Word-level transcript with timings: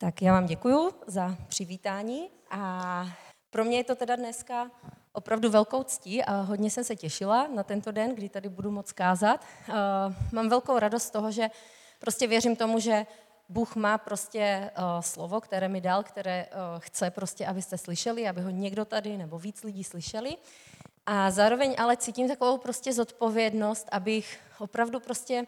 Tak 0.00 0.22
já 0.22 0.32
vám 0.32 0.46
děkuji 0.46 0.92
za 1.06 1.36
přivítání 1.48 2.30
a 2.50 3.04
pro 3.50 3.64
mě 3.64 3.76
je 3.76 3.84
to 3.84 3.94
teda 3.94 4.16
dneska 4.16 4.70
opravdu 5.12 5.50
velkou 5.50 5.82
ctí 5.82 6.24
a 6.24 6.40
hodně 6.40 6.70
jsem 6.70 6.84
se 6.84 6.96
těšila 6.96 7.48
na 7.54 7.62
tento 7.62 7.92
den, 7.92 8.14
kdy 8.14 8.28
tady 8.28 8.48
budu 8.48 8.70
moc 8.70 8.92
kázat. 8.92 9.44
Uh, 9.68 9.74
mám 10.32 10.48
velkou 10.48 10.78
radost 10.78 11.02
z 11.02 11.10
toho, 11.10 11.30
že 11.30 11.50
prostě 11.98 12.26
věřím 12.26 12.56
tomu, 12.56 12.80
že 12.80 13.06
Bůh 13.48 13.76
má 13.76 13.98
prostě 13.98 14.70
uh, 14.78 14.84
slovo, 15.00 15.40
které 15.40 15.68
mi 15.68 15.80
dal, 15.80 16.02
které 16.02 16.46
uh, 16.46 16.80
chce 16.80 17.10
prostě, 17.10 17.46
abyste 17.46 17.78
slyšeli, 17.78 18.28
aby 18.28 18.40
ho 18.40 18.50
někdo 18.50 18.84
tady 18.84 19.16
nebo 19.16 19.38
víc 19.38 19.62
lidí 19.62 19.84
slyšeli. 19.84 20.36
A 21.06 21.30
zároveň 21.30 21.74
ale 21.78 21.96
cítím 21.96 22.28
takovou 22.28 22.58
prostě 22.58 22.92
zodpovědnost, 22.92 23.88
abych 23.92 24.40
opravdu 24.58 25.00
prostě 25.00 25.46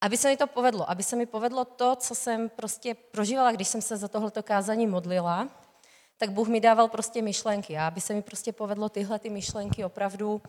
aby 0.00 0.16
se 0.16 0.28
mi 0.28 0.36
to 0.36 0.46
povedlo, 0.46 0.90
aby 0.90 1.02
se 1.02 1.16
mi 1.16 1.26
povedlo 1.26 1.64
to, 1.64 1.96
co 1.96 2.14
jsem 2.14 2.48
prostě 2.48 2.94
prožívala, 2.94 3.52
když 3.52 3.68
jsem 3.68 3.82
se 3.82 3.96
za 3.96 4.08
tohleto 4.08 4.42
kázání 4.42 4.86
modlila, 4.86 5.48
tak 6.18 6.30
Bůh 6.30 6.48
mi 6.48 6.60
dával 6.60 6.88
prostě 6.88 7.22
myšlenky 7.22 7.78
a 7.78 7.86
aby 7.86 8.00
se 8.00 8.14
mi 8.14 8.22
prostě 8.22 8.52
povedlo 8.52 8.88
tyhle 8.88 9.18
ty 9.18 9.30
myšlenky 9.30 9.84
opravdu 9.84 10.34
uh, 10.34 10.40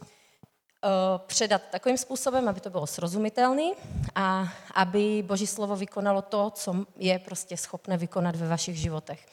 předat 1.26 1.62
takovým 1.72 1.98
způsobem, 1.98 2.50
aby 2.50 2.60
to 2.60 2.70
bylo 2.70 2.88
srozumitelné 2.88 3.72
a 4.16 4.54
aby 4.74 5.24
Boží 5.28 5.48
slovo 5.48 5.76
vykonalo 5.76 6.22
to, 6.22 6.50
co 6.50 6.76
je 6.96 7.20
prostě 7.20 7.58
schopné 7.58 7.98
vykonat 7.98 8.36
ve 8.36 8.48
vašich 8.48 8.78
životech. 8.78 9.26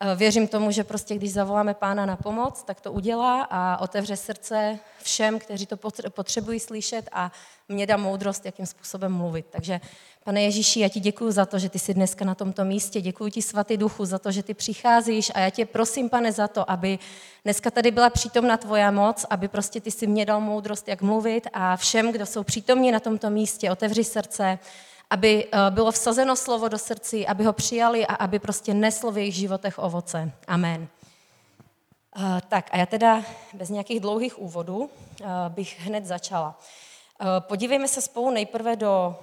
Eh, 0.00 0.16
věřím 0.16 0.48
tomu, 0.48 0.70
že 0.70 0.84
prostě 0.84 1.14
když 1.14 1.32
zavoláme 1.32 1.74
pána 1.74 2.06
na 2.06 2.16
pomoc, 2.16 2.62
tak 2.62 2.80
to 2.80 2.92
udělá 2.92 3.42
a 3.50 3.76
otevře 3.80 4.16
srdce 4.16 4.78
všem, 5.02 5.38
kteří 5.38 5.66
to 5.66 5.76
potřebují 6.10 6.60
slyšet 6.60 7.08
a 7.12 7.32
mě 7.68 7.86
dá 7.86 7.96
moudrost, 7.96 8.46
jakým 8.46 8.66
způsobem 8.66 9.12
mluvit. 9.12 9.46
Takže 9.50 9.80
pane 10.24 10.42
Ježíši, 10.42 10.80
já 10.80 10.88
ti 10.88 11.00
děkuji 11.00 11.30
za 11.30 11.46
to, 11.46 11.58
že 11.58 11.68
ty 11.68 11.78
jsi 11.78 11.94
dneska 11.94 12.24
na 12.24 12.34
tomto 12.34 12.64
místě. 12.64 13.00
Děkuji 13.00 13.30
ti, 13.30 13.42
svatý 13.42 13.76
duchu, 13.76 14.04
za 14.04 14.18
to, 14.18 14.32
že 14.32 14.42
ty 14.42 14.54
přicházíš 14.54 15.32
a 15.34 15.40
já 15.40 15.50
tě 15.50 15.66
prosím, 15.66 16.08
pane, 16.08 16.32
za 16.32 16.48
to, 16.48 16.70
aby 16.70 16.98
dneska 17.44 17.70
tady 17.70 17.90
byla 17.90 18.10
přítomna 18.10 18.56
tvoja 18.56 18.90
moc, 18.90 19.26
aby 19.30 19.48
prostě 19.48 19.80
ty 19.80 19.90
si 19.90 20.06
mě 20.06 20.24
dal 20.24 20.40
moudrost, 20.40 20.88
jak 20.88 21.02
mluvit 21.02 21.48
a 21.52 21.76
všem, 21.76 22.12
kdo 22.12 22.26
jsou 22.26 22.42
přítomní 22.42 22.92
na 22.92 23.00
tomto 23.00 23.30
místě, 23.30 23.70
otevři 23.70 24.04
srdce, 24.04 24.58
aby 25.10 25.46
eh, 25.52 25.70
bylo 25.70 25.90
vsazeno 25.90 26.36
slovo 26.36 26.68
do 26.68 26.78
srdcí, 26.78 27.26
aby 27.26 27.44
ho 27.44 27.52
přijali 27.52 28.06
a 28.06 28.14
aby 28.14 28.38
prostě 28.38 28.74
neslo 28.74 29.12
v 29.12 29.18
jejich 29.18 29.34
životech 29.34 29.78
ovoce. 29.78 30.32
Amen. 30.46 30.88
Eh, 32.16 32.40
tak 32.48 32.68
a 32.70 32.76
já 32.76 32.86
teda 32.86 33.22
bez 33.54 33.68
nějakých 33.68 34.00
dlouhých 34.00 34.38
úvodů 34.38 34.90
eh, 34.90 35.26
bych 35.48 35.80
hned 35.80 36.06
začala. 36.06 36.58
Podívejme 37.40 37.88
se 37.88 38.00
spolu 38.00 38.30
nejprve 38.30 38.76
do 38.76 39.16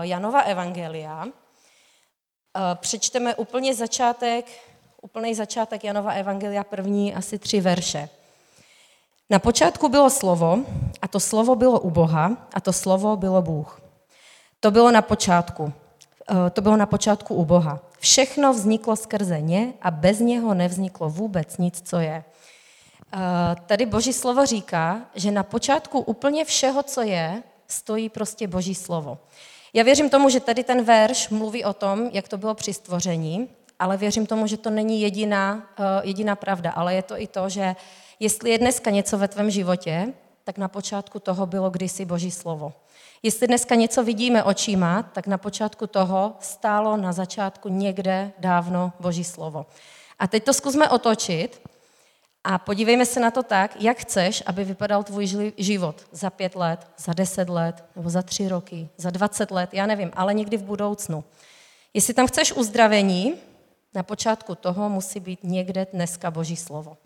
Janova 0.00 0.40
Evangelia. 0.40 1.24
Přečteme 2.74 3.34
úplně 3.34 3.74
začátek, 3.74 4.46
úplný 5.02 5.34
začátek 5.34 5.84
Janova 5.84 6.12
Evangelia, 6.12 6.64
první 6.64 7.14
asi 7.14 7.38
tři 7.38 7.60
verše. 7.60 8.08
Na 9.30 9.38
počátku 9.38 9.88
bylo 9.88 10.10
slovo 10.10 10.58
a 11.02 11.08
to 11.08 11.20
slovo 11.20 11.54
bylo 11.54 11.80
u 11.80 11.90
Boha 11.90 12.36
a 12.54 12.60
to 12.60 12.72
slovo 12.72 13.16
bylo 13.16 13.42
Bůh. 13.42 13.83
To 14.60 14.70
bylo 14.70 14.90
na 14.90 15.02
počátku. 15.02 15.72
Eh, 16.30 16.50
to 16.50 16.60
bylo 16.60 16.76
na 16.76 16.86
počátku 16.86 17.34
u 17.34 17.44
Boha. 17.44 17.80
Všechno 17.98 18.52
vzniklo 18.52 18.96
skrze 18.96 19.40
ně 19.40 19.72
a 19.82 19.90
bez 19.90 20.20
něho 20.20 20.54
nevzniklo 20.54 21.08
vůbec 21.08 21.58
nic, 21.58 21.82
co 21.84 21.96
je. 21.98 22.24
Eh, 23.14 23.56
tady 23.66 23.86
Boží 23.86 24.12
slovo 24.12 24.46
říká, 24.46 25.00
že 25.14 25.30
na 25.30 25.42
počátku 25.42 25.98
úplně 25.98 26.44
všeho, 26.44 26.82
co 26.82 27.02
je, 27.02 27.42
stojí 27.68 28.08
prostě 28.08 28.48
Boží 28.48 28.74
slovo. 28.74 29.18
Já 29.72 29.84
věřím 29.84 30.10
tomu, 30.10 30.28
že 30.28 30.40
tady 30.40 30.64
ten 30.64 30.84
verš 30.84 31.28
mluví 31.28 31.64
o 31.64 31.72
tom, 31.72 32.10
jak 32.12 32.28
to 32.28 32.38
bylo 32.38 32.54
při 32.54 32.72
stvoření, 32.72 33.48
ale 33.78 33.96
věřím 33.96 34.26
tomu, 34.26 34.46
že 34.46 34.56
to 34.56 34.70
není 34.70 35.00
jediná, 35.00 35.62
eh, 35.78 35.82
jediná 36.02 36.36
pravda, 36.36 36.70
ale 36.70 36.94
je 36.94 37.02
to 37.02 37.20
i 37.20 37.26
to, 37.26 37.48
že 37.48 37.76
jestli 38.20 38.50
je 38.50 38.58
dneska 38.58 38.90
něco 38.90 39.18
ve 39.18 39.28
tvém 39.28 39.50
životě, 39.50 40.12
tak 40.44 40.58
na 40.58 40.68
počátku 40.68 41.20
toho 41.20 41.46
bylo 41.46 41.70
kdysi 41.70 42.04
Boží 42.04 42.30
slovo. 42.30 42.72
Jestli 43.24 43.46
dneska 43.46 43.74
něco 43.74 44.04
vidíme 44.04 44.44
očima, 44.44 45.02
tak 45.02 45.26
na 45.26 45.38
počátku 45.38 45.86
toho 45.86 46.36
stálo 46.40 46.96
na 46.96 47.12
začátku 47.12 47.68
někde 47.68 48.32
dávno 48.38 48.92
Boží 49.00 49.24
slovo. 49.24 49.66
A 50.18 50.26
teď 50.26 50.44
to 50.44 50.54
zkusme 50.54 50.88
otočit 50.88 51.60
a 52.44 52.58
podívejme 52.58 53.06
se 53.06 53.20
na 53.20 53.30
to 53.30 53.42
tak, 53.42 53.80
jak 53.80 53.98
chceš, 53.98 54.42
aby 54.46 54.64
vypadal 54.64 55.02
tvůj 55.02 55.52
život 55.56 56.06
za 56.12 56.30
pět 56.30 56.54
let, 56.54 56.86
za 56.98 57.12
deset 57.12 57.48
let, 57.48 57.84
nebo 57.96 58.10
za 58.10 58.22
tři 58.22 58.48
roky, 58.48 58.88
za 58.96 59.10
dvacet 59.10 59.50
let, 59.50 59.70
já 59.72 59.86
nevím, 59.86 60.10
ale 60.14 60.34
někdy 60.34 60.56
v 60.56 60.62
budoucnu. 60.62 61.24
Jestli 61.94 62.14
tam 62.14 62.26
chceš 62.26 62.52
uzdravení, 62.52 63.34
na 63.94 64.02
počátku 64.02 64.54
toho 64.54 64.88
musí 64.88 65.20
být 65.20 65.40
někde 65.42 65.86
dneska 65.92 66.30
Boží 66.30 66.56
slovo. 66.56 66.96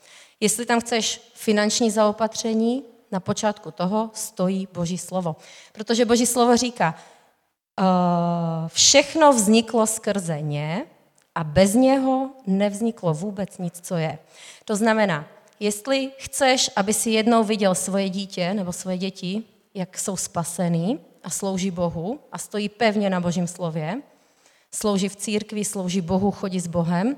Jestli 0.41 0.67
tam 0.67 0.81
chceš 0.81 1.31
finanční 1.35 1.91
zaopatření, 1.91 2.85
na 3.13 3.21
počátku 3.21 3.71
toho 3.71 4.11
stojí 4.15 4.69
Boží 4.73 4.99
slovo. 4.99 5.37
Protože 5.73 6.05
Boží 6.05 6.27
slovo 6.27 6.57
říká, 6.57 6.95
uh, 7.81 8.69
všechno 8.69 9.33
vzniklo 9.33 9.87
skrze 9.87 10.41
ně 10.41 10.85
a 11.35 11.45
bez 11.45 11.75
něho 11.75 12.31
nevzniklo 12.47 13.15
vůbec 13.15 13.59
nic, 13.59 13.81
co 13.83 13.97
je. 13.97 14.19
To 14.65 14.77
znamená, 14.77 15.25
jestli 15.61 16.11
chceš, 16.19 16.71
aby 16.77 16.95
si 16.95 17.11
jednou 17.11 17.45
viděl 17.45 17.75
svoje 17.75 18.09
dítě 18.09 18.55
nebo 18.55 18.73
svoje 18.73 18.99
děti, 18.99 19.43
jak 19.75 19.99
jsou 19.99 20.17
spasený 20.17 21.01
a 21.23 21.31
slouží 21.31 21.71
Bohu 21.71 22.21
a 22.33 22.39
stojí 22.39 22.69
pevně 22.69 23.11
na 23.11 23.21
Božím 23.21 23.47
slově, 23.47 24.03
slouží 24.75 25.09
v 25.09 25.17
církvi, 25.17 25.65
slouží 25.65 26.01
Bohu, 26.01 26.31
chodí 26.31 26.61
s 26.61 26.67
Bohem, 26.67 27.17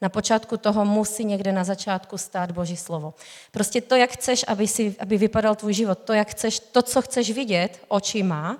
na 0.00 0.08
počátku 0.08 0.56
toho 0.56 0.84
musí 0.84 1.24
někde 1.24 1.52
na 1.52 1.64
začátku 1.64 2.18
stát 2.18 2.50
Boží 2.52 2.76
slovo. 2.76 3.14
Prostě 3.50 3.80
to, 3.80 3.96
jak 3.96 4.10
chceš, 4.10 4.44
aby, 4.48 4.68
si, 4.68 4.96
aby 4.98 5.18
vypadal 5.18 5.54
tvůj 5.54 5.74
život, 5.74 5.98
to, 5.98 6.12
jak 6.12 6.28
chceš, 6.28 6.60
to, 6.60 6.82
co 6.82 7.02
chceš 7.02 7.30
vidět 7.30 7.80
očima, 7.88 8.58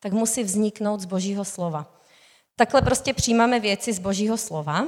tak 0.00 0.12
musí 0.12 0.42
vzniknout 0.42 1.00
z 1.00 1.04
Božího 1.04 1.44
slova. 1.44 1.86
Takhle 2.56 2.82
prostě 2.82 3.14
přijímáme 3.14 3.60
věci 3.60 3.92
z 3.92 3.98
Božího 3.98 4.36
slova 4.36 4.86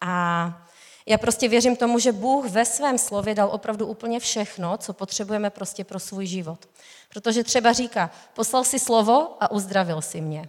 a 0.00 0.68
já 1.06 1.18
prostě 1.18 1.48
věřím 1.48 1.76
tomu, 1.76 1.98
že 1.98 2.12
Bůh 2.12 2.50
ve 2.50 2.64
svém 2.64 2.98
slově 2.98 3.34
dal 3.34 3.48
opravdu 3.52 3.86
úplně 3.86 4.20
všechno, 4.20 4.76
co 4.76 4.92
potřebujeme 4.92 5.50
prostě 5.50 5.84
pro 5.84 5.98
svůj 5.98 6.26
život. 6.26 6.68
Protože 7.08 7.44
třeba 7.44 7.72
říká, 7.72 8.10
poslal 8.34 8.64
si 8.64 8.78
slovo 8.78 9.36
a 9.40 9.50
uzdravil 9.50 10.02
si 10.02 10.20
mě. 10.20 10.48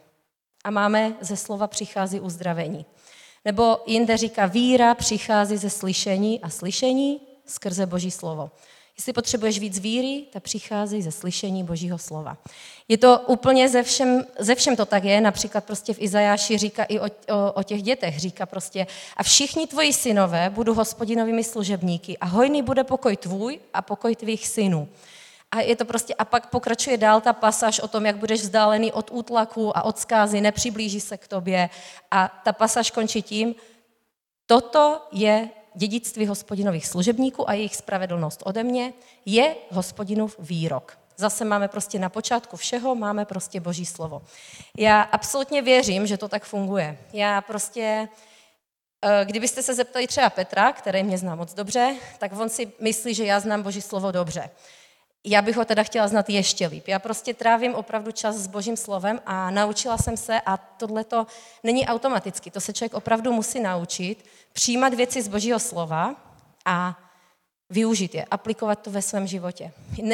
A 0.64 0.72
máme 0.72 1.14
ze 1.22 1.38
slova 1.38 1.68
přichází 1.68 2.20
uzdravení. 2.20 2.86
Nebo 3.46 3.78
jinde 3.86 4.18
říká, 4.18 4.46
víra 4.46 4.96
přichází 4.96 5.58
ze 5.58 5.70
slyšení 5.70 6.42
a 6.42 6.50
slyšení 6.50 7.22
skrze 7.46 7.86
Boží 7.86 8.12
slovo. 8.12 8.52
Jestli 8.98 9.14
potřebuješ 9.14 9.60
víc 9.60 9.80
víry, 9.80 10.24
tak 10.34 10.44
přichází 10.44 11.02
ze 11.02 11.12
slyšení 11.12 11.64
Božího 11.64 11.98
slova. 11.98 12.38
Je 12.88 12.98
to 12.98 13.20
úplně 13.28 13.70
ze 13.70 13.84
všem, 13.84 14.26
ze 14.40 14.56
všem 14.56 14.76
to 14.76 14.86
tak 14.86 15.04
je, 15.04 15.22
například 15.22 15.66
prostě 15.66 15.94
v 15.94 16.02
Izajáši 16.02 16.58
říká 16.58 16.84
i 16.84 17.00
o, 17.00 17.06
o, 17.06 17.52
o 17.54 17.64
těch 17.64 17.84
dětech, 17.84 18.20
říká 18.20 18.46
prostě 18.46 18.88
a 19.18 19.24
všichni 19.24 19.68
tvoji 19.68 19.94
synové 19.94 20.50
budou 20.50 20.74
hospodinovými 20.74 21.44
služebníky 21.44 22.18
a 22.18 22.26
hojný 22.26 22.62
bude 22.62 22.84
pokoj 22.84 23.18
tvůj 23.18 23.60
a 23.74 23.82
pokoj 23.82 24.16
tvých 24.16 24.48
synů. 24.48 24.88
A 25.54 25.62
je 25.62 25.76
to 25.76 25.86
prostě, 25.86 26.14
a 26.14 26.26
pak 26.26 26.50
pokračuje 26.50 26.98
dál 26.98 27.22
ta 27.22 27.34
pasáž 27.34 27.80
o 27.80 27.88
tom, 27.88 28.06
jak 28.06 28.18
budeš 28.18 28.42
vzdálený 28.42 28.92
od 28.92 29.12
útlaku 29.12 29.78
a 29.78 29.84
od 29.84 30.00
zkázy, 30.00 30.42
nepřiblíží 30.42 31.00
se 31.00 31.18
k 31.18 31.28
tobě. 31.28 31.70
A 32.12 32.42
ta 32.44 32.54
pasáž 32.54 32.92
končí 32.92 33.22
tím, 33.22 33.56
toto 34.46 35.08
je 35.12 35.50
dědictví 35.74 36.28
hospodinových 36.28 36.88
služebníků 36.88 37.50
a 37.50 37.54
jejich 37.54 37.76
spravedlnost 37.76 38.44
ode 38.46 38.64
mě, 38.64 38.94
je 39.26 39.56
hospodinův 39.72 40.36
výrok. 40.40 40.98
Zase 41.18 41.46
máme 41.46 41.68
prostě 41.68 42.00
na 42.00 42.10
počátku 42.10 42.58
všeho, 42.58 42.96
máme 42.96 43.26
prostě 43.26 43.60
boží 43.60 43.86
slovo. 43.86 44.22
Já 44.78 45.02
absolutně 45.02 45.62
věřím, 45.62 46.08
že 46.08 46.18
to 46.18 46.28
tak 46.28 46.44
funguje. 46.44 46.98
Já 47.14 47.42
prostě, 47.42 48.10
eh, 49.02 49.26
kdybyste 49.26 49.64
se 49.64 49.74
zeptali 49.74 50.08
třeba 50.08 50.30
Petra, 50.30 50.74
který 50.74 51.04
mě 51.04 51.18
zná 51.18 51.36
moc 51.36 51.54
dobře, 51.54 51.96
tak 52.20 52.40
on 52.40 52.50
si 52.50 52.72
myslí, 52.80 53.14
že 53.14 53.26
já 53.26 53.40
znám 53.40 53.62
boží 53.62 53.82
slovo 53.82 54.12
dobře 54.12 54.50
já 55.24 55.42
bych 55.42 55.56
ho 55.58 55.66
teda 55.66 55.84
chtěla 55.84 56.08
znát 56.08 56.30
ještě 56.30 56.68
líp. 56.68 56.88
Já 56.88 57.00
prostě 57.00 57.34
trávím 57.34 57.76
opravdu 57.76 58.12
čas 58.12 58.36
s 58.36 58.48
božím 58.48 58.78
slovem 58.78 59.20
a 59.26 59.52
naučila 59.52 59.98
jsem 59.98 60.18
se, 60.18 60.42
a 60.46 60.58
tohle 60.58 61.04
to 61.04 61.28
není 61.64 61.88
automaticky, 61.88 62.52
to 62.52 62.62
se 62.62 62.74
člověk 62.74 62.94
opravdu 62.94 63.34
musí 63.34 63.60
naučit, 63.60 64.26
přijímat 64.54 64.94
věci 64.94 65.22
z 65.22 65.28
božího 65.28 65.60
slova 65.60 66.16
a 66.66 67.00
využít 67.70 68.16
je, 68.16 68.26
aplikovat 68.26 68.82
to 68.82 68.92
ve 68.92 69.02
svém 69.02 69.28
životě. 69.28 69.72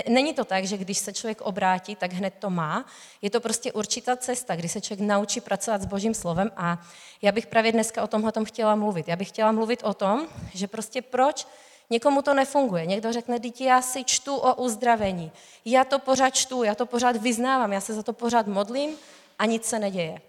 Není 0.10 0.34
to 0.34 0.46
tak, 0.46 0.66
že 0.66 0.78
když 0.78 0.98
se 0.98 1.14
člověk 1.14 1.42
obrátí, 1.42 1.96
tak 1.96 2.14
hned 2.14 2.34
to 2.40 2.50
má. 2.50 2.86
Je 3.22 3.30
to 3.30 3.40
prostě 3.40 3.72
určitá 3.72 4.16
cesta, 4.16 4.56
kdy 4.56 4.70
se 4.70 4.82
člověk 4.82 5.08
naučí 5.08 5.42
pracovat 5.42 5.82
s 5.82 5.86
božím 5.86 6.14
slovem 6.14 6.52
a 6.58 6.82
já 7.22 7.32
bych 7.32 7.48
právě 7.48 7.72
dneska 7.72 8.04
o 8.04 8.08
tomhle 8.08 8.32
tom 8.32 8.46
chtěla 8.46 8.76
mluvit. 8.76 9.08
Já 9.08 9.16
bych 9.16 9.28
chtěla 9.28 9.52
mluvit 9.52 9.84
o 9.84 9.94
tom, 9.94 10.28
že 10.54 10.68
prostě 10.68 11.02
proč 11.02 11.48
Někomu 11.90 12.22
to 12.22 12.34
nefunguje. 12.34 12.86
Někdo 12.86 13.14
řekne, 13.14 13.40
dítě, 13.40 13.64
já 13.66 13.82
si 13.82 14.04
čtu 14.04 14.36
o 14.36 14.56
uzdravení. 14.56 15.32
Já 15.66 15.84
to 15.84 16.00
pořád 16.00 16.30
čtu, 16.30 16.64
já 16.64 16.76
to 16.76 16.86
pořád 16.86 17.16
vyznávám, 17.16 17.74
já 17.74 17.82
se 17.82 17.94
za 17.94 18.04
to 18.04 18.14
pořád 18.14 18.48
modlím 18.48 18.96
a 19.40 19.46
nic 19.46 19.66
se 19.66 19.80
neděje. 19.80 20.22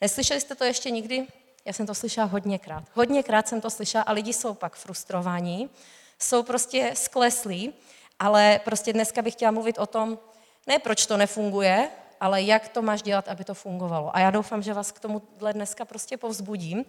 Neslyšeli 0.00 0.40
jste 0.40 0.54
to 0.54 0.64
ještě 0.64 0.90
nikdy? 0.90 1.26
Já 1.64 1.72
jsem 1.72 1.86
to 1.86 1.94
slyšela 1.94 2.26
hodněkrát. 2.26 2.84
Hodněkrát 2.94 3.48
jsem 3.48 3.60
to 3.60 3.70
slyšela 3.70 4.04
a 4.04 4.12
lidi 4.12 4.32
jsou 4.32 4.54
pak 4.54 4.76
frustrovaní, 4.76 5.70
jsou 6.18 6.42
prostě 6.42 6.92
skleslí, 6.94 7.74
ale 8.18 8.60
prostě 8.64 8.92
dneska 8.92 9.22
bych 9.22 9.34
chtěla 9.34 9.50
mluvit 9.50 9.78
o 9.78 9.86
tom, 9.86 10.18
ne 10.66 10.78
proč 10.78 11.06
to 11.06 11.16
nefunguje, 11.16 11.90
ale 12.20 12.42
jak 12.42 12.68
to 12.68 12.82
máš 12.82 13.02
dělat, 13.02 13.28
aby 13.28 13.44
to 13.44 13.54
fungovalo. 13.54 14.16
A 14.16 14.20
já 14.20 14.30
doufám, 14.30 14.62
že 14.62 14.74
vás 14.74 14.92
k 14.92 15.00
tomu 15.00 15.22
dneska 15.52 15.84
prostě 15.84 16.16
povzbudím. 16.16 16.84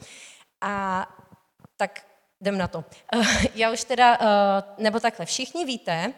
A 0.61 1.07
tak 1.77 2.05
jdem 2.41 2.57
na 2.57 2.67
to. 2.67 2.83
Já 3.55 3.71
už 3.71 3.83
teda, 3.83 4.17
eh, 4.21 4.63
nebo 4.77 4.99
takhle, 4.99 5.25
všichni 5.25 5.65
víte, 5.65 6.13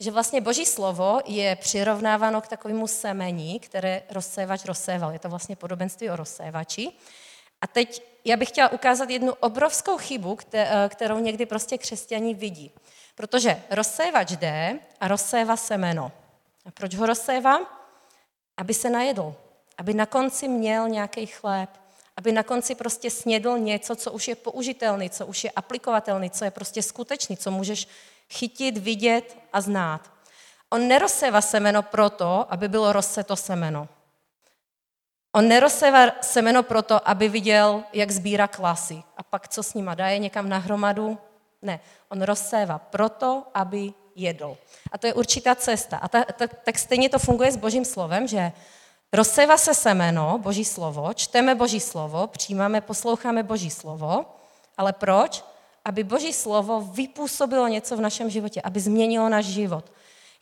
že 0.00 0.10
vlastně 0.10 0.40
boží 0.40 0.66
slovo 0.66 1.20
je 1.26 1.56
přirovnáváno 1.56 2.40
k 2.40 2.48
takovému 2.48 2.86
semení, 2.86 3.60
které 3.60 4.02
rozsévač 4.10 4.64
rozséval. 4.64 5.12
Je 5.12 5.18
to 5.18 5.28
vlastně 5.28 5.56
podobenství 5.56 6.10
o 6.10 6.16
rozsévači. 6.16 6.92
A 7.60 7.66
teď 7.66 8.02
já 8.24 8.36
bych 8.36 8.48
chtěla 8.48 8.72
ukázat 8.72 9.10
jednu 9.10 9.32
obrovskou 9.32 9.96
chybu, 9.96 10.38
eh, 10.52 10.88
kterou 10.88 11.18
někdy 11.18 11.46
prostě 11.46 11.78
křesťaní 11.78 12.34
vidí. 12.34 12.72
Protože 13.14 13.62
rozsévač 13.70 14.30
jde 14.30 14.78
a 15.00 15.08
rozsévá 15.08 15.56
semeno. 15.56 16.12
A 16.66 16.70
proč 16.70 16.94
ho 16.94 17.06
rozsévá? 17.06 17.58
Aby 18.56 18.74
se 18.74 18.90
najedl. 18.90 19.34
Aby 19.78 19.94
na 19.94 20.06
konci 20.06 20.48
měl 20.48 20.88
nějaký 20.88 21.26
chléb. 21.26 21.70
Aby 22.16 22.32
na 22.32 22.42
konci 22.42 22.74
prostě 22.74 23.10
snědl 23.10 23.58
něco, 23.58 23.96
co 23.96 24.12
už 24.12 24.28
je 24.28 24.34
použitelný, 24.34 25.10
co 25.10 25.26
už 25.26 25.44
je 25.44 25.50
aplikovatelný, 25.50 26.30
co 26.30 26.44
je 26.44 26.50
prostě 26.50 26.82
skutečný, 26.82 27.36
co 27.36 27.50
můžeš 27.50 27.88
chytit, 28.30 28.78
vidět 28.78 29.38
a 29.52 29.60
znát. 29.60 30.10
On 30.70 30.88
nerozsévá 30.88 31.40
semeno 31.40 31.82
proto, 31.82 32.46
aby 32.48 32.68
bylo 32.68 32.92
rozseto 32.92 33.36
semeno. 33.36 33.88
On 35.32 35.48
nerozsévá 35.48 36.10
semeno 36.20 36.62
proto, 36.62 37.08
aby 37.08 37.28
viděl, 37.28 37.84
jak 37.92 38.10
sbírá 38.10 38.48
klasy. 38.48 39.02
A 39.16 39.22
pak 39.22 39.48
co 39.48 39.62
s 39.62 39.74
nima 39.74 39.94
dá 39.94 40.08
je 40.08 40.18
někam 40.18 40.48
na 40.48 40.58
hromadu? 40.58 41.18
Ne, 41.62 41.80
on 42.08 42.22
rozsévá 42.22 42.78
proto, 42.78 43.46
aby 43.54 43.92
jedl. 44.14 44.56
A 44.92 44.98
to 44.98 45.06
je 45.06 45.14
určitá 45.14 45.54
cesta. 45.54 45.96
A 45.96 46.08
ta, 46.08 46.24
ta, 46.24 46.46
tak 46.46 46.78
stejně 46.78 47.08
to 47.08 47.18
funguje 47.18 47.52
s 47.52 47.56
božím 47.56 47.84
slovem, 47.84 48.26
že 48.26 48.52
rozsévá 49.12 49.56
se 49.56 49.74
semeno, 49.74 50.38
boží 50.38 50.64
slovo, 50.64 51.14
čteme 51.14 51.54
boží 51.54 51.80
slovo, 51.80 52.26
přijímáme, 52.26 52.80
posloucháme 52.80 53.42
boží 53.42 53.70
slovo, 53.70 54.24
ale 54.78 54.92
proč? 54.92 55.44
Aby 55.84 56.04
boží 56.04 56.32
slovo 56.32 56.80
vypůsobilo 56.80 57.68
něco 57.68 57.96
v 57.96 58.00
našem 58.00 58.30
životě, 58.30 58.62
aby 58.62 58.80
změnilo 58.80 59.28
náš 59.28 59.44
život. 59.44 59.92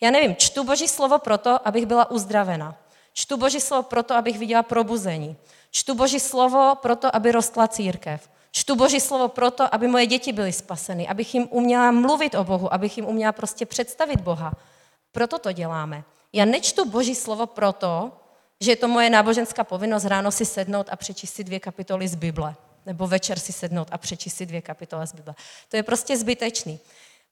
Já 0.00 0.10
nevím, 0.10 0.36
čtu 0.36 0.64
boží 0.64 0.88
slovo 0.88 1.18
proto, 1.18 1.68
abych 1.68 1.86
byla 1.86 2.10
uzdravena. 2.10 2.76
Čtu 3.12 3.36
boží 3.36 3.60
slovo 3.60 3.82
proto, 3.82 4.14
abych 4.14 4.38
viděla 4.38 4.62
probuzení. 4.62 5.36
Čtu 5.70 5.94
boží 5.94 6.20
slovo 6.20 6.74
proto, 6.82 7.16
aby 7.16 7.32
rostla 7.32 7.68
církev. 7.68 8.28
Čtu 8.56 8.76
Boží 8.76 9.00
slovo 9.00 9.28
proto, 9.28 9.74
aby 9.74 9.88
moje 9.88 10.06
děti 10.06 10.32
byly 10.32 10.52
spaseny, 10.52 11.08
abych 11.08 11.34
jim 11.34 11.48
uměla 11.50 11.90
mluvit 11.90 12.34
o 12.34 12.44
Bohu, 12.44 12.74
abych 12.74 12.96
jim 12.96 13.06
uměla 13.06 13.32
prostě 13.32 13.66
představit 13.66 14.20
Boha. 14.20 14.52
Proto 15.12 15.38
to 15.38 15.52
děláme. 15.52 16.04
Já 16.32 16.44
nečtu 16.44 16.84
Boží 16.84 17.14
slovo 17.14 17.46
proto, 17.46 18.12
že 18.64 18.72
je 18.72 18.76
to 18.76 18.88
moje 18.88 19.10
náboženská 19.10 19.64
povinnost 19.64 20.04
ráno 20.04 20.32
si 20.32 20.44
sednout 20.44 20.88
a 20.90 20.96
přečíst 20.96 21.34
si 21.34 21.44
dvě 21.44 21.60
kapitoly 21.60 22.08
z 22.08 22.14
Bible. 22.14 22.54
Nebo 22.86 23.06
večer 23.06 23.38
si 23.38 23.52
sednout 23.52 23.88
a 23.92 23.98
přečíst 23.98 24.34
si 24.34 24.46
dvě 24.46 24.62
kapitoly 24.62 25.06
z 25.06 25.12
Bible. 25.12 25.34
To 25.68 25.76
je 25.76 25.82
prostě 25.82 26.16
zbytečný. 26.16 26.80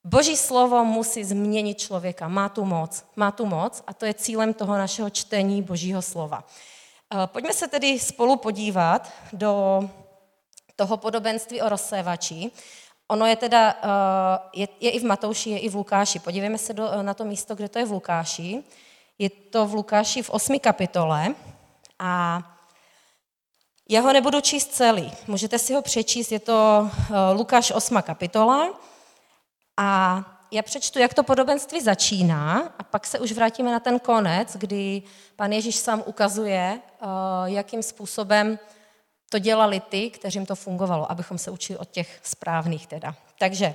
Boží 0.05 0.37
slovo 0.37 0.84
musí 0.84 1.25
změnit 1.25 1.79
člověka. 1.79 2.29
Má 2.29 2.49
tu 2.49 2.64
moc. 2.64 3.05
Má 3.17 3.31
tu 3.31 3.46
moc 3.46 3.82
a 3.87 3.94
to 3.94 4.06
je 4.06 4.14
cílem 4.14 4.55
toho 4.55 4.79
našeho 4.79 5.11
čtení 5.11 5.62
Božího 5.62 6.02
slova. 6.02 6.44
Eh, 7.14 7.26
pojďme 7.26 7.52
se 7.52 7.69
tedy 7.69 7.99
spolu 7.99 8.37
podívat 8.37 9.12
do 9.32 9.82
toho 10.76 10.96
podobenství 10.96 11.62
o 11.62 11.69
rozsévači. 11.69 12.50
Ono 13.08 13.26
je 13.26 13.37
teda, 13.37 13.70
eh, 13.82 14.61
je, 14.61 14.69
je 14.81 14.90
i 14.90 14.99
v 14.99 15.05
Matouši, 15.05 15.50
je 15.50 15.58
i 15.58 15.69
v 15.69 15.75
Lukáši. 15.75 16.19
Podívejme 16.19 16.58
se 16.58 16.73
do, 16.73 17.02
na 17.02 17.14
to 17.14 17.25
místo, 17.25 17.55
kde 17.55 17.69
to 17.69 17.79
je 17.79 17.84
v 17.84 17.93
Lukáši. 17.93 18.62
Je 19.22 19.30
to 19.30 19.66
v 19.66 19.74
Lukáši 19.74 20.22
v 20.22 20.30
8. 20.30 20.58
kapitole 20.58 21.34
a 21.98 22.42
já 23.88 24.00
ho 24.00 24.12
nebudu 24.12 24.40
číst 24.40 24.74
celý. 24.74 25.12
Můžete 25.26 25.58
si 25.58 25.74
ho 25.74 25.82
přečíst, 25.82 26.32
je 26.32 26.38
to 26.38 26.90
eh, 26.90 27.32
Lukáš 27.32 27.70
8. 27.70 28.02
kapitola 28.02 28.80
a 29.76 30.20
já 30.50 30.62
přečtu, 30.62 30.98
jak 30.98 31.14
to 31.14 31.22
podobenství 31.22 31.80
začíná 31.80 32.74
a 32.78 32.82
pak 32.82 33.06
se 33.06 33.19
už 33.19 33.32
vrátíme 33.32 33.72
na 33.72 33.80
ten 33.80 33.98
konec, 33.98 34.56
kdy 34.56 35.02
pan 35.36 35.52
Ježíš 35.52 35.76
sám 35.76 36.02
ukazuje, 36.06 36.80
eh, 36.80 37.06
jakým 37.44 37.82
způsobem 37.82 38.58
to 39.30 39.38
dělali 39.38 39.80
ty, 39.80 40.10
kterým 40.10 40.46
to 40.46 40.54
fungovalo, 40.54 41.10
abychom 41.10 41.38
se 41.38 41.50
učili 41.50 41.78
od 41.78 41.90
těch 41.90 42.20
správných 42.22 42.86
teda. 42.86 43.14
Takže 43.38 43.74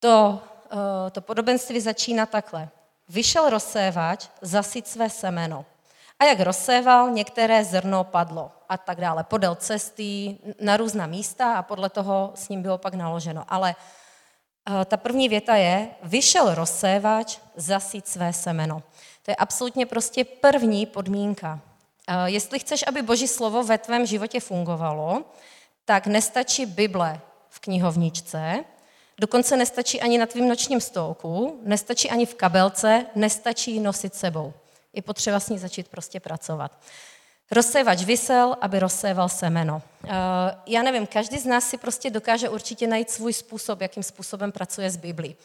to, 0.00 0.42
eh, 0.70 1.10
to 1.10 1.20
podobenství 1.20 1.80
začíná 1.80 2.26
takhle. 2.26 2.68
Vyšel 3.08 3.50
rozsévač 3.50 4.28
zasit 4.42 4.88
své 4.88 5.10
semeno. 5.10 5.64
A 6.18 6.24
jak 6.24 6.40
rozséval, 6.40 7.10
některé 7.10 7.64
zrno 7.64 8.04
padlo 8.04 8.52
a 8.68 8.76
tak 8.76 9.00
dále. 9.00 9.24
Podél 9.24 9.54
cesty 9.54 10.38
na 10.60 10.76
různá 10.76 11.06
místa 11.06 11.54
a 11.54 11.62
podle 11.62 11.90
toho 11.90 12.32
s 12.34 12.48
ním 12.48 12.62
bylo 12.62 12.78
pak 12.78 12.94
naloženo. 12.94 13.44
Ale 13.48 13.74
eh, 13.76 14.84
ta 14.84 14.96
první 14.96 15.28
věta 15.28 15.56
je, 15.56 15.88
vyšel 16.02 16.54
rozsévač 16.54 17.38
zasit 17.56 18.08
své 18.08 18.32
semeno. 18.32 18.82
To 19.22 19.30
je 19.30 19.36
absolutně 19.36 19.86
prostě 19.86 20.24
první 20.24 20.86
podmínka. 20.86 21.60
Eh, 22.08 22.30
jestli 22.30 22.58
chceš, 22.58 22.84
aby 22.86 23.02
Boží 23.02 23.28
slovo 23.28 23.62
ve 23.62 23.78
tvém 23.78 24.06
životě 24.06 24.40
fungovalo, 24.40 25.24
tak 25.84 26.06
nestačí 26.06 26.66
Bible 26.66 27.20
v 27.48 27.60
knihovničce, 27.60 28.64
dokonce 29.20 29.56
nestačí 29.56 30.00
ani 30.00 30.18
na 30.18 30.26
tvým 30.26 30.48
nočním 30.48 30.80
stolku, 30.80 31.60
nestačí 31.62 32.10
ani 32.10 32.26
v 32.26 32.34
kabelce, 32.34 33.06
nestačí 33.14 33.80
nosit 33.80 34.14
sebou. 34.14 34.52
Je 34.92 35.02
potřeba 35.02 35.40
s 35.40 35.48
ní 35.48 35.58
začít 35.58 35.88
prostě 35.88 36.20
pracovat. 36.20 36.72
Rozsévač 37.50 38.02
vysel, 38.02 38.56
aby 38.60 38.78
rozséval 38.78 39.28
semeno. 39.28 39.82
Eh, 40.04 40.08
já 40.66 40.82
nevím, 40.82 41.06
každý 41.06 41.38
z 41.38 41.46
nás 41.46 41.68
si 41.68 41.78
prostě 41.78 42.10
dokáže 42.10 42.48
určitě 42.48 42.86
najít 42.86 43.10
svůj 43.10 43.32
způsob, 43.32 43.80
jakým 43.80 44.02
způsobem 44.02 44.52
pracuje 44.52 44.90
s 44.90 44.96
Biblí. 44.96 45.36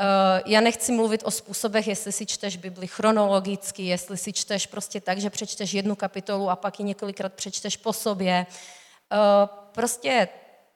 Eh, 0.00 0.42
já 0.46 0.60
nechci 0.60 0.92
mluvit 0.92 1.22
o 1.24 1.30
způsobech, 1.30 1.86
jestli 1.86 2.12
si 2.12 2.26
čteš 2.26 2.56
Bibli 2.56 2.86
chronologicky, 2.86 3.82
jestli 3.82 4.16
si 4.16 4.32
čteš 4.32 4.66
prostě 4.66 5.00
tak, 5.00 5.18
že 5.18 5.30
přečteš 5.30 5.74
jednu 5.74 5.96
kapitolu 5.96 6.50
a 6.50 6.56
pak 6.56 6.80
ji 6.80 6.84
několikrát 6.84 7.32
přečteš 7.32 7.76
po 7.76 7.92
sobě. 7.92 8.46
Eh, 9.12 9.16
prostě 9.72 10.28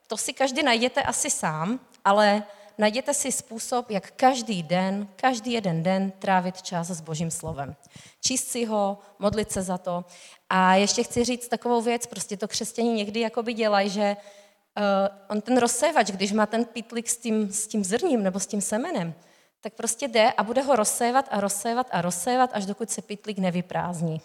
to 0.07 0.17
si 0.17 0.33
každý 0.33 0.63
najděte 0.63 1.03
asi 1.03 1.31
sám, 1.31 1.81
ale 2.05 2.43
najděte 2.79 3.15
si 3.15 3.32
způsob, 3.32 3.91
jak 3.91 4.11
každý 4.11 4.63
den, 4.63 5.08
každý 5.17 5.53
jeden 5.53 5.82
den 5.82 6.11
trávit 6.11 6.63
čas 6.63 6.87
s 6.87 7.01
Božím 7.01 7.31
slovem. 7.31 7.77
Číst 8.20 8.49
si 8.49 8.65
ho, 8.65 8.99
modlit 9.19 9.53
se 9.53 9.63
za 9.63 9.79
to. 9.79 10.05
A 10.51 10.75
ještě 10.75 11.03
chci 11.03 11.25
říct 11.25 11.49
takovou 11.49 11.82
věc, 11.82 12.06
prostě 12.06 12.37
to 12.37 12.49
křesťaní 12.49 12.94
někdy 12.94 13.20
jakoby 13.20 13.55
dělají, 13.55 13.91
že 13.91 14.17
uh, 14.17 14.84
on 15.29 15.41
ten 15.41 15.58
rozsévač, 15.58 16.11
když 16.11 16.32
má 16.32 16.46
ten 16.46 16.65
pitlik 16.65 17.08
s 17.08 17.17
tím, 17.17 17.53
s 17.53 17.67
tím 17.67 17.84
zrním 17.84 18.23
nebo 18.23 18.41
s 18.41 18.46
tím 18.46 18.61
semenem, 18.61 19.15
tak 19.61 19.75
prostě 19.75 20.08
jde 20.08 20.32
a 20.32 20.43
bude 20.43 20.63
ho 20.63 20.77
rozsévat 20.77 21.29
a 21.31 21.41
rozsévat 21.41 21.87
a 21.91 22.03
rozsévat, 22.03 22.51
až 22.53 22.67
dokud 22.67 22.91
se 22.91 23.03
pitlik 23.03 23.39
nevyprázdní. 23.39 24.20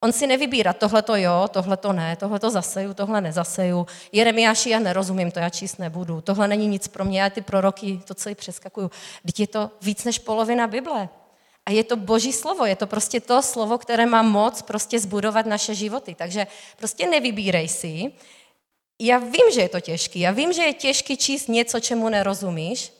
On 0.00 0.12
si 0.12 0.26
nevybírá, 0.26 0.72
tohle 0.72 1.02
to 1.02 1.16
jo, 1.16 1.48
tohle 1.50 1.76
to 1.76 1.92
ne, 1.92 2.16
tohle 2.16 2.38
to 2.38 2.50
zaseju, 2.50 2.94
tohle 2.94 3.20
nezaseju. 3.20 3.86
Jeremiáši, 4.12 4.70
já 4.70 4.78
nerozumím, 4.78 5.30
to 5.30 5.38
já 5.38 5.48
číst 5.48 5.78
nebudu. 5.78 6.20
Tohle 6.20 6.48
není 6.48 6.66
nic 6.66 6.88
pro 6.88 7.04
mě, 7.04 7.20
já 7.20 7.30
ty 7.30 7.40
proroky 7.40 8.00
to 8.04 8.14
celý 8.14 8.34
přeskakuju. 8.34 8.90
Teď 9.26 9.40
je 9.40 9.46
to 9.46 9.70
víc 9.82 10.04
než 10.04 10.18
polovina 10.18 10.66
Bible. 10.66 11.08
A 11.66 11.70
je 11.70 11.84
to 11.84 11.96
boží 11.96 12.32
slovo, 12.32 12.64
je 12.64 12.76
to 12.76 12.86
prostě 12.86 13.20
to 13.20 13.42
slovo, 13.42 13.78
které 13.78 14.06
má 14.06 14.22
moc 14.22 14.62
prostě 14.62 15.00
zbudovat 15.00 15.46
naše 15.46 15.74
životy. 15.74 16.14
Takže 16.14 16.46
prostě 16.76 17.06
nevybírej 17.06 17.68
si, 17.68 18.12
já 19.00 19.18
vím, 19.18 19.52
že 19.54 19.60
je 19.60 19.68
to 19.68 19.80
těžký, 19.80 20.20
já 20.20 20.30
vím, 20.30 20.52
že 20.52 20.62
je 20.62 20.72
těžký 20.72 21.16
číst 21.16 21.48
něco, 21.48 21.80
čemu 21.80 22.08
nerozumíš, 22.08 22.92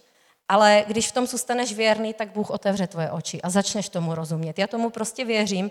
ale 0.49 0.85
když 0.87 1.09
v 1.09 1.13
tom 1.13 1.27
zůstaneš 1.27 1.73
věrný, 1.73 2.15
tak 2.15 2.29
Bůh 2.29 2.51
otevře 2.51 2.87
tvoje 2.87 3.11
oči 3.11 3.43
a 3.43 3.51
začneš 3.51 3.89
tomu 3.89 4.15
rozumět. 4.15 4.59
Já 4.59 4.67
tomu 4.67 4.91
prostě 4.91 5.25
věřím. 5.25 5.71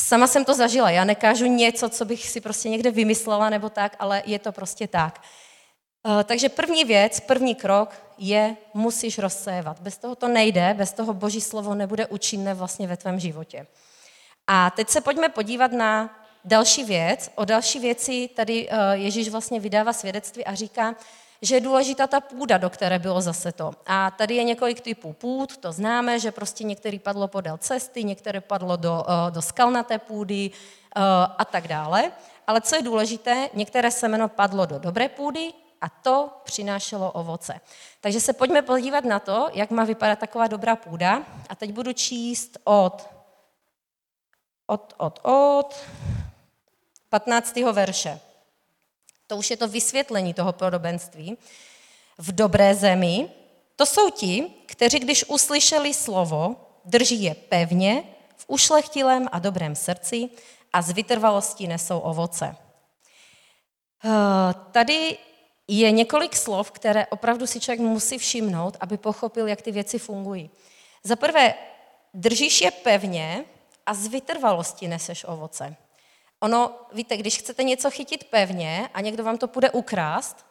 Sama 0.00 0.26
jsem 0.26 0.44
to 0.44 0.54
zažila, 0.54 0.90
já 0.90 1.04
nekážu 1.04 1.46
něco, 1.46 1.88
co 1.88 2.04
bych 2.04 2.28
si 2.28 2.40
prostě 2.40 2.68
někde 2.68 2.90
vymyslela 2.90 3.50
nebo 3.50 3.68
tak, 3.68 3.96
ale 3.98 4.22
je 4.26 4.38
to 4.38 4.52
prostě 4.52 4.88
tak. 4.88 5.20
Eh, 6.06 6.24
takže 6.24 6.48
první 6.48 6.84
věc, 6.84 7.20
první 7.20 7.54
krok 7.54 7.90
je, 8.18 8.56
musíš 8.74 9.18
rozsévat. 9.18 9.80
Bez 9.80 9.98
toho 9.98 10.14
to 10.14 10.28
nejde, 10.28 10.74
bez 10.74 10.92
toho 10.92 11.14
boží 11.14 11.40
slovo 11.40 11.74
nebude 11.74 12.06
účinné 12.06 12.54
vlastně 12.54 12.86
ve 12.86 12.96
tvém 12.96 13.20
životě. 13.20 13.66
A 14.46 14.70
teď 14.70 14.88
se 14.88 15.00
pojďme 15.00 15.28
podívat 15.28 15.72
na 15.72 16.20
další 16.44 16.84
věc, 16.84 17.30
o 17.34 17.44
další 17.44 17.78
věci 17.78 18.30
tady 18.36 18.68
eh, 18.70 18.96
Ježíš 18.96 19.28
vlastně 19.28 19.60
vydává 19.60 19.92
svědectví 19.92 20.44
a 20.44 20.54
říká, 20.54 20.94
že 21.42 21.56
je 21.56 21.60
důležitá 21.60 22.06
ta 22.06 22.20
půda, 22.20 22.58
do 22.58 22.70
které 22.70 22.98
bylo 22.98 23.20
zase 23.20 23.52
to. 23.52 23.72
A 23.86 24.10
tady 24.10 24.34
je 24.34 24.44
několik 24.44 24.80
typů 24.80 25.12
půd, 25.12 25.56
to 25.56 25.72
známe, 25.72 26.20
že 26.20 26.32
prostě 26.32 26.64
některý 26.64 26.98
padlo 26.98 27.28
podél 27.28 27.56
cesty, 27.56 28.04
některé 28.04 28.40
padlo 28.40 28.76
do, 28.76 29.04
eh, 29.08 29.30
do 29.30 29.42
skalnaté 29.42 29.98
půdy 29.98 30.50
eh, 30.50 31.00
a 31.38 31.44
tak 31.44 31.68
dále. 31.68 32.12
ale 32.46 32.60
co 32.60 32.76
je 32.76 32.82
důležité, 32.82 33.48
některé 33.54 33.90
semeno 33.90 34.28
padlo 34.28 34.66
do 34.66 34.78
dobré 34.78 35.08
půdy 35.08 35.52
a 35.80 35.88
to 35.88 36.30
přinášelo 36.44 37.12
ovoce. 37.12 37.60
Takže 38.00 38.20
se 38.20 38.32
pojďme 38.32 38.62
podívat 38.62 39.04
na 39.04 39.18
to, 39.18 39.48
jak 39.52 39.70
má 39.70 39.84
vypadat 39.84 40.18
taková 40.18 40.46
dobrá 40.46 40.76
půda. 40.76 41.22
A 41.48 41.54
teď 41.54 41.72
budu 41.72 41.92
číst 41.92 42.58
od, 42.64 43.08
od, 44.66 44.94
od, 44.96 45.20
od 45.22 45.86
15. 47.08 47.56
verše. 47.56 48.20
To 49.28 49.36
už 49.36 49.50
je 49.50 49.56
to 49.56 49.68
vysvětlení 49.68 50.34
toho 50.34 50.52
podobenství. 50.52 51.38
V 52.18 52.34
dobré 52.34 52.74
zemi 52.74 53.28
to 53.76 53.86
jsou 53.86 54.10
ti, 54.10 54.50
kteří 54.66 54.98
když 54.98 55.24
uslyšeli 55.28 55.94
slovo, 55.94 56.56
drží 56.84 57.22
je 57.22 57.34
pevně, 57.34 58.04
v 58.36 58.44
ušlechtilém 58.48 59.28
a 59.32 59.38
dobrém 59.38 59.74
srdci 59.74 60.28
a 60.72 60.82
z 60.82 60.90
vytrvalostí 60.90 61.66
nesou 61.66 61.98
ovoce. 61.98 62.56
Eh, 64.04 64.08
tady 64.72 65.18
je 65.68 65.90
několik 65.90 66.36
slov, 66.36 66.70
které 66.70 67.06
opravdu 67.06 67.46
si 67.46 67.60
člověk 67.60 67.80
musí 67.80 68.18
všimnout, 68.18 68.76
aby 68.80 68.96
pochopil, 68.96 69.48
jak 69.48 69.62
ty 69.62 69.72
věci 69.72 69.98
fungují. 69.98 70.50
Za 71.04 71.16
prvé, 71.16 71.54
držíš 72.14 72.60
je 72.60 72.70
pevně 72.70 73.44
a 73.86 73.94
z 73.94 74.06
vytrvalosti 74.06 74.88
neseš 74.88 75.24
ovoce. 75.24 75.76
Ono, 76.40 76.80
víte, 76.92 77.16
když 77.16 77.38
chcete 77.38 77.62
něco 77.62 77.90
chytit 77.90 78.24
pevně 78.24 78.88
a 78.94 79.00
někdo 79.00 79.24
vám 79.24 79.38
to 79.38 79.48
půjde 79.48 79.70
ukrást, 79.70 80.46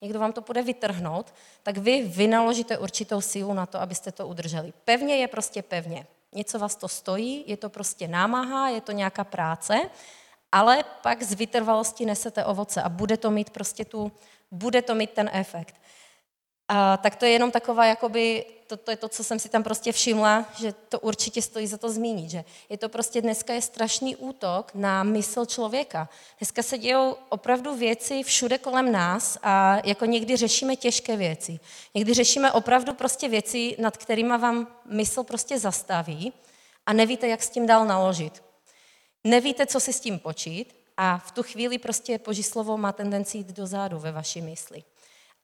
někdo 0.00 0.18
vám 0.18 0.32
to 0.32 0.42
půjde 0.42 0.62
vytrhnout, 0.62 1.34
tak 1.62 1.78
vy 1.78 2.02
vynaložíte 2.02 2.78
určitou 2.78 3.20
sílu 3.20 3.52
na 3.52 3.66
to, 3.66 3.80
abyste 3.80 4.12
to 4.12 4.28
udrželi. 4.28 4.72
Pevně 4.84 5.16
je 5.16 5.28
prostě 5.28 5.62
pevně. 5.62 6.06
Něco 6.32 6.58
vás 6.58 6.76
to 6.76 6.88
stojí, 6.88 7.44
je 7.46 7.56
to 7.56 7.68
prostě 7.68 8.08
námaha, 8.08 8.68
je 8.68 8.80
to 8.80 8.92
nějaká 8.92 9.24
práce, 9.24 9.90
ale 10.52 10.84
pak 11.02 11.22
z 11.22 11.34
vytrvalosti 11.34 12.06
nesete 12.06 12.44
ovoce 12.44 12.82
a 12.82 12.88
bude 12.88 13.16
to 13.16 13.30
mít 13.30 13.50
prostě 13.50 13.84
tu, 13.84 14.12
bude 14.50 14.82
to 14.82 14.94
mít 14.94 15.10
ten 15.10 15.30
efekt. 15.32 15.74
A, 16.72 16.96
tak 16.96 17.16
to 17.16 17.24
je 17.24 17.30
jenom 17.30 17.50
taková, 17.50 17.84
jakoby, 17.84 18.44
to, 18.66 18.76
to 18.76 18.90
je 18.90 18.96
to, 18.96 19.08
co 19.08 19.24
jsem 19.24 19.38
si 19.38 19.48
tam 19.48 19.62
prostě 19.62 19.92
všimla, 19.92 20.44
že 20.58 20.72
to 20.72 21.00
určitě 21.00 21.42
stojí 21.42 21.66
za 21.66 21.78
to 21.78 21.90
zmínit, 21.90 22.30
že 22.30 22.44
je 22.68 22.78
to 22.78 22.88
prostě 22.88 23.20
dneska 23.22 23.54
je 23.54 23.62
strašný 23.62 24.16
útok 24.16 24.70
na 24.74 25.02
mysl 25.02 25.46
člověka. 25.46 26.08
Dneska 26.38 26.62
se 26.62 26.78
dějou 26.78 27.16
opravdu 27.28 27.76
věci 27.76 28.22
všude 28.22 28.58
kolem 28.58 28.92
nás 28.92 29.38
a 29.42 29.76
jako 29.84 30.04
někdy 30.04 30.36
řešíme 30.36 30.76
těžké 30.76 31.16
věci. 31.16 31.60
Někdy 31.94 32.14
řešíme 32.14 32.52
opravdu 32.52 32.94
prostě 32.94 33.28
věci, 33.28 33.76
nad 33.78 33.96
kterými 33.96 34.38
vám 34.38 34.68
mysl 34.86 35.22
prostě 35.22 35.58
zastaví 35.58 36.32
a 36.86 36.92
nevíte, 36.92 37.28
jak 37.28 37.42
s 37.42 37.50
tím 37.50 37.66
dál 37.66 37.86
naložit. 37.86 38.42
Nevíte, 39.24 39.66
co 39.66 39.80
si 39.80 39.92
s 39.92 40.00
tím 40.00 40.18
počít 40.18 40.76
a 40.96 41.18
v 41.18 41.30
tu 41.30 41.42
chvíli 41.42 41.78
prostě 41.78 42.20
Boží 42.26 42.42
slovo 42.42 42.76
má 42.76 42.92
tendenci 42.92 43.38
jít 43.38 43.52
dozadu 43.52 43.98
ve 43.98 44.12
vaší 44.12 44.40
mysli. 44.40 44.82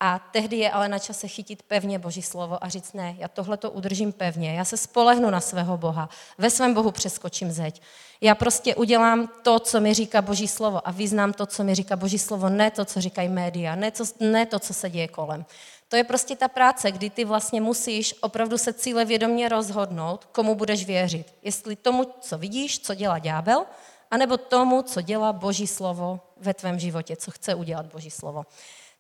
A 0.01 0.19
tehdy 0.19 0.57
je 0.57 0.71
ale 0.71 0.89
na 0.89 0.99
čase 0.99 1.29
chytit 1.29 1.63
pevně 1.63 1.99
Boží 1.99 2.23
slovo 2.23 2.65
a 2.65 2.69
říct, 2.69 2.93
ne, 2.93 3.17
já 3.19 3.29
tohle 3.29 3.57
to 3.57 3.71
udržím 3.71 4.13
pevně, 4.13 4.55
já 4.55 4.65
se 4.65 4.77
spolehnu 4.77 5.31
na 5.31 5.41
svého 5.41 5.77
Boha, 5.77 6.09
ve 6.39 6.51
svém 6.51 6.75
Bohu 6.75 6.91
přeskočím 6.91 7.53
zeď. 7.53 7.83
Já 8.21 8.35
prostě 8.35 8.75
udělám 8.75 9.29
to, 9.43 9.59
co 9.59 9.81
mi 9.81 9.95
říká 9.95 10.23
Boží 10.23 10.49
slovo 10.49 10.89
a 10.89 10.91
vyznám 10.91 11.33
to, 11.33 11.47
co 11.47 11.65
mi 11.65 11.75
říká 11.75 11.97
Boží 11.97 12.19
slovo, 12.19 12.49
ne 12.49 12.71
to, 12.71 12.85
co 12.85 13.01
říkají 13.01 13.29
média, 13.29 13.75
ne, 13.75 13.91
to, 13.91 14.05
ne 14.21 14.47
to, 14.47 14.59
co 14.59 14.75
se 14.75 14.91
děje 14.91 15.09
kolem. 15.09 15.47
To 15.89 15.97
je 15.97 16.05
prostě 16.05 16.37
ta 16.37 16.49
práce, 16.49 16.93
kdy 16.93 17.11
ty 17.11 17.25
vlastně 17.25 17.61
musíš 17.61 18.15
opravdu 18.21 18.59
se 18.59 18.73
cíle 18.73 19.05
vědomě 19.05 19.49
rozhodnout, 19.49 20.25
komu 20.25 20.55
budeš 20.55 20.85
věřit. 20.87 21.35
Jestli 21.43 21.77
tomu, 21.77 22.05
co 22.21 22.39
vidíš, 22.39 22.81
co 22.81 22.95
dělá 22.95 23.19
ďábel, 23.19 23.65
anebo 24.11 24.37
tomu, 24.37 24.83
co 24.83 25.01
dělá 25.01 25.33
Boží 25.33 25.67
slovo 25.67 26.21
ve 26.37 26.55
tvém 26.55 26.79
životě, 26.79 27.17
co 27.17 27.31
chce 27.31 27.55
udělat 27.55 27.87
Boží 27.87 28.11
slovo 28.11 28.45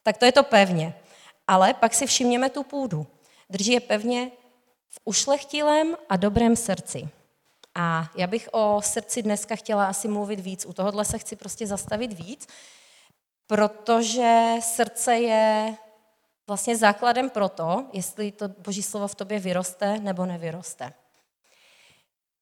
tak 0.07 0.17
to 0.17 0.25
je 0.25 0.33
to 0.33 0.43
pevně. 0.43 0.95
Ale 1.47 1.75
pak 1.75 1.95
si 1.95 2.07
všimněme 2.07 2.51
tu 2.51 2.63
půdu. 2.63 3.07
Drží 3.51 3.73
je 3.73 3.81
pevně 3.81 4.31
v 4.89 5.01
ušlechtilém 5.05 5.97
a 6.09 6.17
dobrém 6.17 6.57
srdci. 6.57 7.09
A 7.75 8.11
já 8.17 8.27
bych 8.27 8.49
o 8.53 8.81
srdci 8.85 9.23
dneska 9.23 9.57
chtěla 9.57 9.87
asi 9.87 10.09
mluvit 10.09 10.41
víc. 10.41 10.67
U 10.67 10.73
tohohle 10.73 11.05
se 11.05 11.19
chci 11.19 11.37
prostě 11.37 11.67
zastavit 11.67 12.13
víc, 12.13 12.47
protože 13.47 14.53
srdce 14.61 15.15
je 15.15 15.75
vlastně 16.47 16.77
základem 16.77 17.31
pro 17.31 17.49
to, 17.49 17.87
jestli 17.93 18.33
to 18.33 18.49
boží 18.49 18.83
slovo 18.83 19.09
v 19.09 19.15
tobě 19.15 19.39
vyroste 19.39 19.99
nebo 19.99 20.27
nevyroste. 20.27 20.93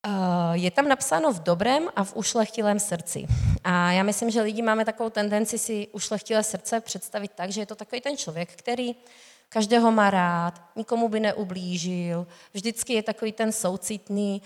Eh, 0.06 0.10
je 0.52 0.70
tam 0.70 0.88
napsáno 0.88 1.32
v 1.32 1.42
dobrém 1.42 1.88
a 1.96 2.04
v 2.04 2.16
ušlechtilém 2.16 2.78
srdci. 2.78 3.26
A 3.64 3.92
já 3.92 4.02
myslím, 4.02 4.30
že 4.30 4.42
lidi 4.42 4.62
máme 4.62 4.84
takovou 4.84 5.10
tendenci 5.10 5.58
si 5.58 5.88
ušlechtilé 5.92 6.42
srdce 6.42 6.80
představit 6.80 7.32
tak, 7.34 7.50
že 7.50 7.60
je 7.60 7.66
to 7.66 7.74
takový 7.74 8.00
ten 8.00 8.16
člověk, 8.16 8.52
který 8.52 8.94
každého 9.48 9.92
má 9.92 10.10
rád, 10.10 10.62
nikomu 10.76 11.08
by 11.08 11.20
neublížil, 11.20 12.26
vždycky 12.52 12.92
je 12.92 13.02
takový 13.02 13.32
ten 13.32 13.52
soucitný. 13.52 14.42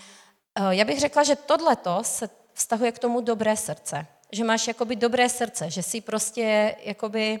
Eh, 0.55 0.75
já 0.75 0.85
bych 0.85 0.99
řekla, 0.99 1.23
že 1.23 1.35
tohleto 1.35 1.99
se 2.03 2.29
vztahuje 2.53 2.91
k 2.91 2.99
tomu 2.99 3.21
dobré 3.21 3.57
srdce. 3.57 4.05
Že 4.31 4.43
máš 4.43 4.67
jakoby 4.67 4.95
dobré 4.95 5.29
srdce, 5.29 5.69
že 5.69 5.83
si 5.83 6.01
prostě 6.01 6.75
jakoby 6.83 7.39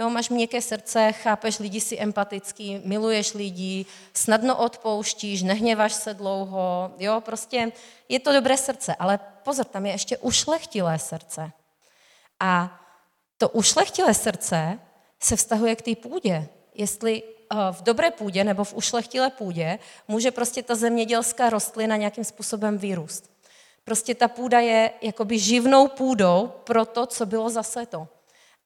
Jo, 0.00 0.10
máš 0.10 0.28
měkké 0.28 0.62
srdce, 0.62 1.12
chápeš 1.12 1.58
lidi, 1.58 1.80
si 1.80 1.98
empatický, 1.98 2.80
miluješ 2.84 3.34
lidi, 3.34 3.86
snadno 4.14 4.58
odpouštíš, 4.58 5.42
nehněváš 5.42 5.92
se 5.92 6.14
dlouho, 6.14 6.94
jo, 6.98 7.20
prostě 7.20 7.72
je 8.08 8.20
to 8.20 8.32
dobré 8.32 8.56
srdce, 8.56 8.94
ale 8.94 9.18
pozor, 9.44 9.64
tam 9.64 9.86
je 9.86 9.92
ještě 9.92 10.18
ušlechtilé 10.18 10.98
srdce. 10.98 11.52
A 12.40 12.80
to 13.38 13.48
ušlechtilé 13.48 14.14
srdce 14.14 14.78
se 15.22 15.36
vztahuje 15.36 15.76
k 15.76 15.82
té 15.82 15.96
půdě. 15.96 16.48
Jestli 16.74 17.22
eh, 17.22 17.56
v 17.72 17.82
dobré 17.82 18.10
půdě 18.10 18.44
nebo 18.44 18.64
v 18.64 18.74
ušlechtilé 18.74 19.30
půdě 19.30 19.78
může 20.08 20.30
prostě 20.30 20.62
ta 20.62 20.74
zemědělská 20.74 21.50
rostlina 21.50 21.96
nějakým 21.96 22.24
způsobem 22.24 22.78
vyrůst. 22.78 23.30
Prostě 23.84 24.14
ta 24.14 24.28
půda 24.28 24.60
je 24.60 24.90
jakoby 25.02 25.38
živnou 25.38 25.88
půdou 25.88 26.52
pro 26.64 26.84
to, 26.84 27.06
co 27.06 27.26
bylo 27.26 27.50
zaseto. 27.50 28.08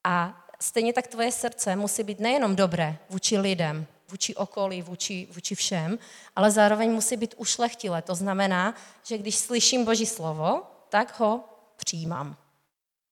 A 0.04 0.43
stejně 0.60 0.92
tak 0.92 1.06
tvoje 1.06 1.32
srdce 1.32 1.76
musí 1.76 2.02
být 2.02 2.20
nejenom 2.20 2.56
dobré 2.56 2.98
vůči 3.10 3.38
lidem, 3.38 3.86
vůči 4.08 4.34
okolí, 4.34 4.82
vůči, 4.82 5.28
vůči 5.30 5.54
všem, 5.54 5.98
ale 6.36 6.50
zároveň 6.50 6.90
musí 6.90 7.16
být 7.16 7.34
ušlechtilé. 7.36 8.02
To 8.02 8.14
znamená, 8.14 8.74
že 9.02 9.18
když 9.18 9.36
slyším 9.36 9.84
Boží 9.84 10.06
slovo, 10.06 10.62
tak 10.88 11.20
ho 11.20 11.44
přijímám. 11.76 12.36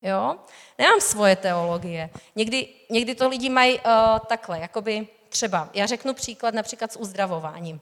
Jo? 0.02 0.36
Nemám 0.78 1.00
svoje 1.00 1.36
teologie. 1.36 2.10
Někdy, 2.36 2.68
někdy 2.90 3.14
to 3.14 3.28
lidi 3.28 3.48
mají 3.48 3.78
uh, 3.78 3.82
takhle, 4.26 4.58
jakoby 4.58 5.08
třeba, 5.28 5.70
já 5.74 5.86
řeknu 5.86 6.14
příklad 6.14 6.54
například 6.54 6.92
s 6.92 6.96
uzdravováním. 6.96 7.80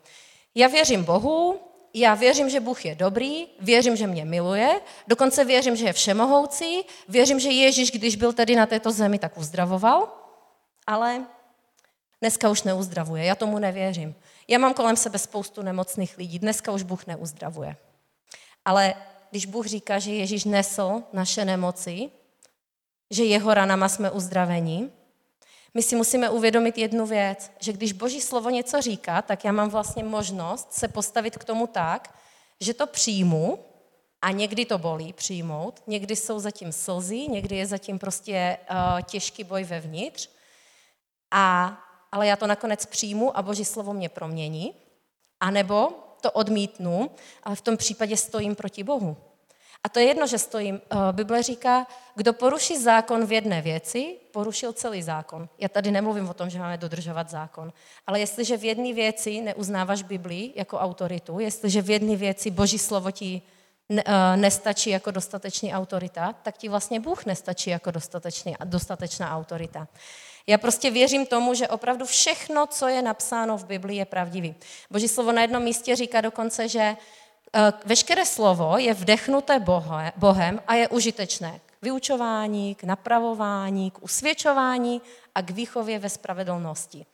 Já 0.54 0.68
věřím 0.68 1.04
Bohu, 1.04 1.60
já 1.94 2.14
věřím, 2.14 2.50
že 2.50 2.60
Bůh 2.60 2.84
je 2.84 2.94
dobrý, 2.94 3.46
věřím, 3.60 3.96
že 3.96 4.06
mě 4.06 4.24
miluje, 4.24 4.80
dokonce 5.06 5.44
věřím, 5.44 5.76
že 5.76 5.84
je 5.84 5.92
všemohoucí, 5.92 6.84
věřím, 7.08 7.40
že 7.40 7.48
Ježíš, 7.48 7.90
když 7.90 8.16
byl 8.16 8.32
tady 8.32 8.56
na 8.56 8.66
této 8.66 8.90
zemi, 8.90 9.18
tak 9.18 9.38
uzdravoval, 9.38 10.08
ale 10.86 11.26
dneska 12.20 12.50
už 12.50 12.62
neuzdravuje, 12.62 13.24
já 13.24 13.34
tomu 13.34 13.58
nevěřím. 13.58 14.14
Já 14.48 14.58
mám 14.58 14.74
kolem 14.74 14.96
sebe 14.96 15.18
spoustu 15.18 15.62
nemocných 15.62 16.18
lidí, 16.18 16.38
dneska 16.38 16.72
už 16.72 16.82
Bůh 16.82 17.06
neuzdravuje. 17.06 17.76
Ale 18.64 18.94
když 19.30 19.46
Bůh 19.46 19.66
říká, 19.66 19.98
že 19.98 20.10
Ježíš 20.10 20.44
nesl 20.44 21.02
naše 21.12 21.44
nemoci, 21.44 22.10
že 23.10 23.24
jeho 23.24 23.54
ranama 23.54 23.88
jsme 23.88 24.10
uzdraveni, 24.10 24.90
my 25.74 25.82
si 25.82 25.96
musíme 25.96 26.30
uvědomit 26.30 26.78
jednu 26.78 27.06
věc, 27.06 27.50
že 27.60 27.72
když 27.72 27.92
Boží 27.92 28.20
slovo 28.20 28.50
něco 28.50 28.80
říká, 28.80 29.22
tak 29.22 29.44
já 29.44 29.52
mám 29.52 29.70
vlastně 29.70 30.04
možnost 30.04 30.72
se 30.72 30.88
postavit 30.88 31.38
k 31.38 31.44
tomu 31.44 31.66
tak, 31.66 32.14
že 32.60 32.74
to 32.74 32.86
přijmu 32.86 33.58
a 34.22 34.30
někdy 34.30 34.64
to 34.64 34.78
bolí 34.78 35.12
přijmout, 35.12 35.82
někdy 35.86 36.16
jsou 36.16 36.38
zatím 36.38 36.72
slzy, 36.72 37.26
někdy 37.28 37.56
je 37.56 37.66
zatím 37.66 37.98
prostě 37.98 38.58
uh, 38.70 39.02
těžký 39.02 39.44
boj 39.44 39.64
vevnitř, 39.64 40.28
a, 41.30 41.78
ale 42.12 42.26
já 42.26 42.36
to 42.36 42.46
nakonec 42.46 42.86
přijmu 42.86 43.36
a 43.36 43.42
Boží 43.42 43.64
slovo 43.64 43.92
mě 43.92 44.08
promění, 44.08 44.74
anebo 45.40 45.90
to 46.20 46.30
odmítnu, 46.30 47.10
ale 47.42 47.56
v 47.56 47.60
tom 47.60 47.76
případě 47.76 48.16
stojím 48.16 48.54
proti 48.54 48.84
Bohu. 48.84 49.16
A 49.84 49.88
to 49.88 49.98
je 49.98 50.06
jedno, 50.06 50.26
že 50.26 50.38
stojím. 50.38 50.80
Eh, 50.80 50.96
Bible 51.12 51.42
říká, 51.42 51.86
kdo 52.14 52.32
poruší 52.32 52.78
zákon 52.78 53.26
v 53.26 53.32
jedné 53.32 53.62
věci, 53.62 54.16
porušil 54.30 54.72
celý 54.72 55.02
zákon. 55.02 55.48
Já 55.58 55.68
tady 55.68 55.90
nemluvím 55.90 56.28
o 56.28 56.34
tom, 56.34 56.50
že 56.50 56.58
máme 56.58 56.76
dodržovat 56.76 57.30
zákon. 57.30 57.72
Ale 58.06 58.20
jestliže 58.20 58.56
v 58.56 58.64
jedné 58.64 58.92
věci 58.92 59.40
neuznáváš 59.40 60.02
Biblii 60.02 60.52
jako 60.56 60.78
autoritu, 60.78 61.40
jestliže 61.40 61.82
v 61.82 61.90
jedné 61.90 62.16
věci 62.16 62.50
Boží 62.50 62.78
slovo 62.78 63.10
ti 63.10 63.42
eh, 63.90 64.36
nestačí 64.36 64.90
jako 64.90 65.10
dostatečný 65.10 65.74
autorita, 65.74 66.32
tak 66.42 66.58
ti 66.58 66.68
vlastně 66.68 67.00
Bůh 67.00 67.26
nestačí 67.26 67.70
jako 67.70 67.90
dostatečný, 67.90 68.56
dostatečná 68.64 69.36
autorita. 69.36 69.88
Já 70.46 70.58
prostě 70.58 70.90
věřím 70.90 71.26
tomu, 71.26 71.54
že 71.54 71.68
opravdu 71.68 72.06
všechno, 72.06 72.66
co 72.66 72.88
je 72.88 73.02
napsáno 73.02 73.58
v 73.58 73.64
Biblii, 73.64 73.98
je 73.98 74.04
pravdivý. 74.04 74.54
Boží 74.90 75.08
slovo 75.08 75.32
na 75.32 75.42
jednom 75.42 75.62
místě 75.62 75.96
říká 75.96 76.20
dokonce, 76.20 76.68
že 76.68 76.96
veškeré 77.84 78.26
slovo 78.26 78.78
je 78.78 78.94
vdechnuté 78.94 79.60
Bohem 80.16 80.62
a 80.66 80.74
je 80.74 80.88
užitečné 80.88 81.60
vyučování, 81.82 82.74
k 82.74 82.84
napravování, 82.84 83.90
k 83.90 84.02
usvědčování 84.02 85.02
a 85.34 85.42
k 85.42 85.50
výchově 85.50 85.98
ve 85.98 86.08
spravedlnosti. 86.08 87.06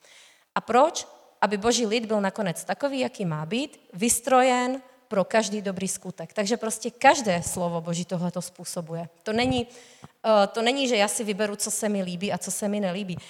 A 0.55 0.61
proč? 0.61 1.07
Aby 1.41 1.57
boží 1.57 1.85
lid 1.85 2.05
byl 2.05 2.21
nakonec 2.21 2.63
takový, 2.63 2.99
jaký 2.99 3.25
má 3.25 3.45
být, 3.45 3.89
vystrojen 3.93 4.81
pro 5.07 5.23
každý 5.23 5.61
dobrý 5.61 5.87
skutek. 5.87 6.33
Takže 6.33 6.57
prostě 6.57 6.91
každé 6.91 7.43
slovo 7.43 7.81
Boží 7.81 8.05
tohleto 8.05 8.41
způsobuje. 8.41 9.09
To 9.23 9.33
není, 9.33 9.67
uh, 9.67 10.31
to 10.51 10.61
není, 10.61 10.87
že 10.87 10.97
já 10.97 11.07
si 11.07 11.23
vyberu, 11.23 11.55
co 11.55 11.71
se 11.71 11.89
mi 11.89 12.03
líbí 12.03 12.33
a 12.33 12.37
co 12.37 12.51
se 12.51 12.67
mi 12.67 12.79
nelíbí. 12.79 13.15
Uh, 13.15 13.21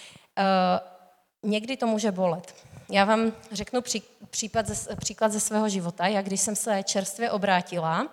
někdy 1.50 1.78
to 1.78 1.88
může 1.88 2.12
bolet. 2.12 2.56
Já 2.90 3.06
vám 3.06 3.34
řeknu 3.52 3.82
pří, 3.82 4.04
případ 4.30 4.68
ze, 4.68 4.96
příklad 4.96 5.32
ze 5.32 5.40
svého 5.40 5.70
života. 5.70 6.08
Jak 6.08 6.26
když 6.26 6.42
jsem 6.42 6.56
se 6.56 6.84
čerstvě 6.84 7.32
obrátila, 7.32 8.02
uh, 8.02 8.08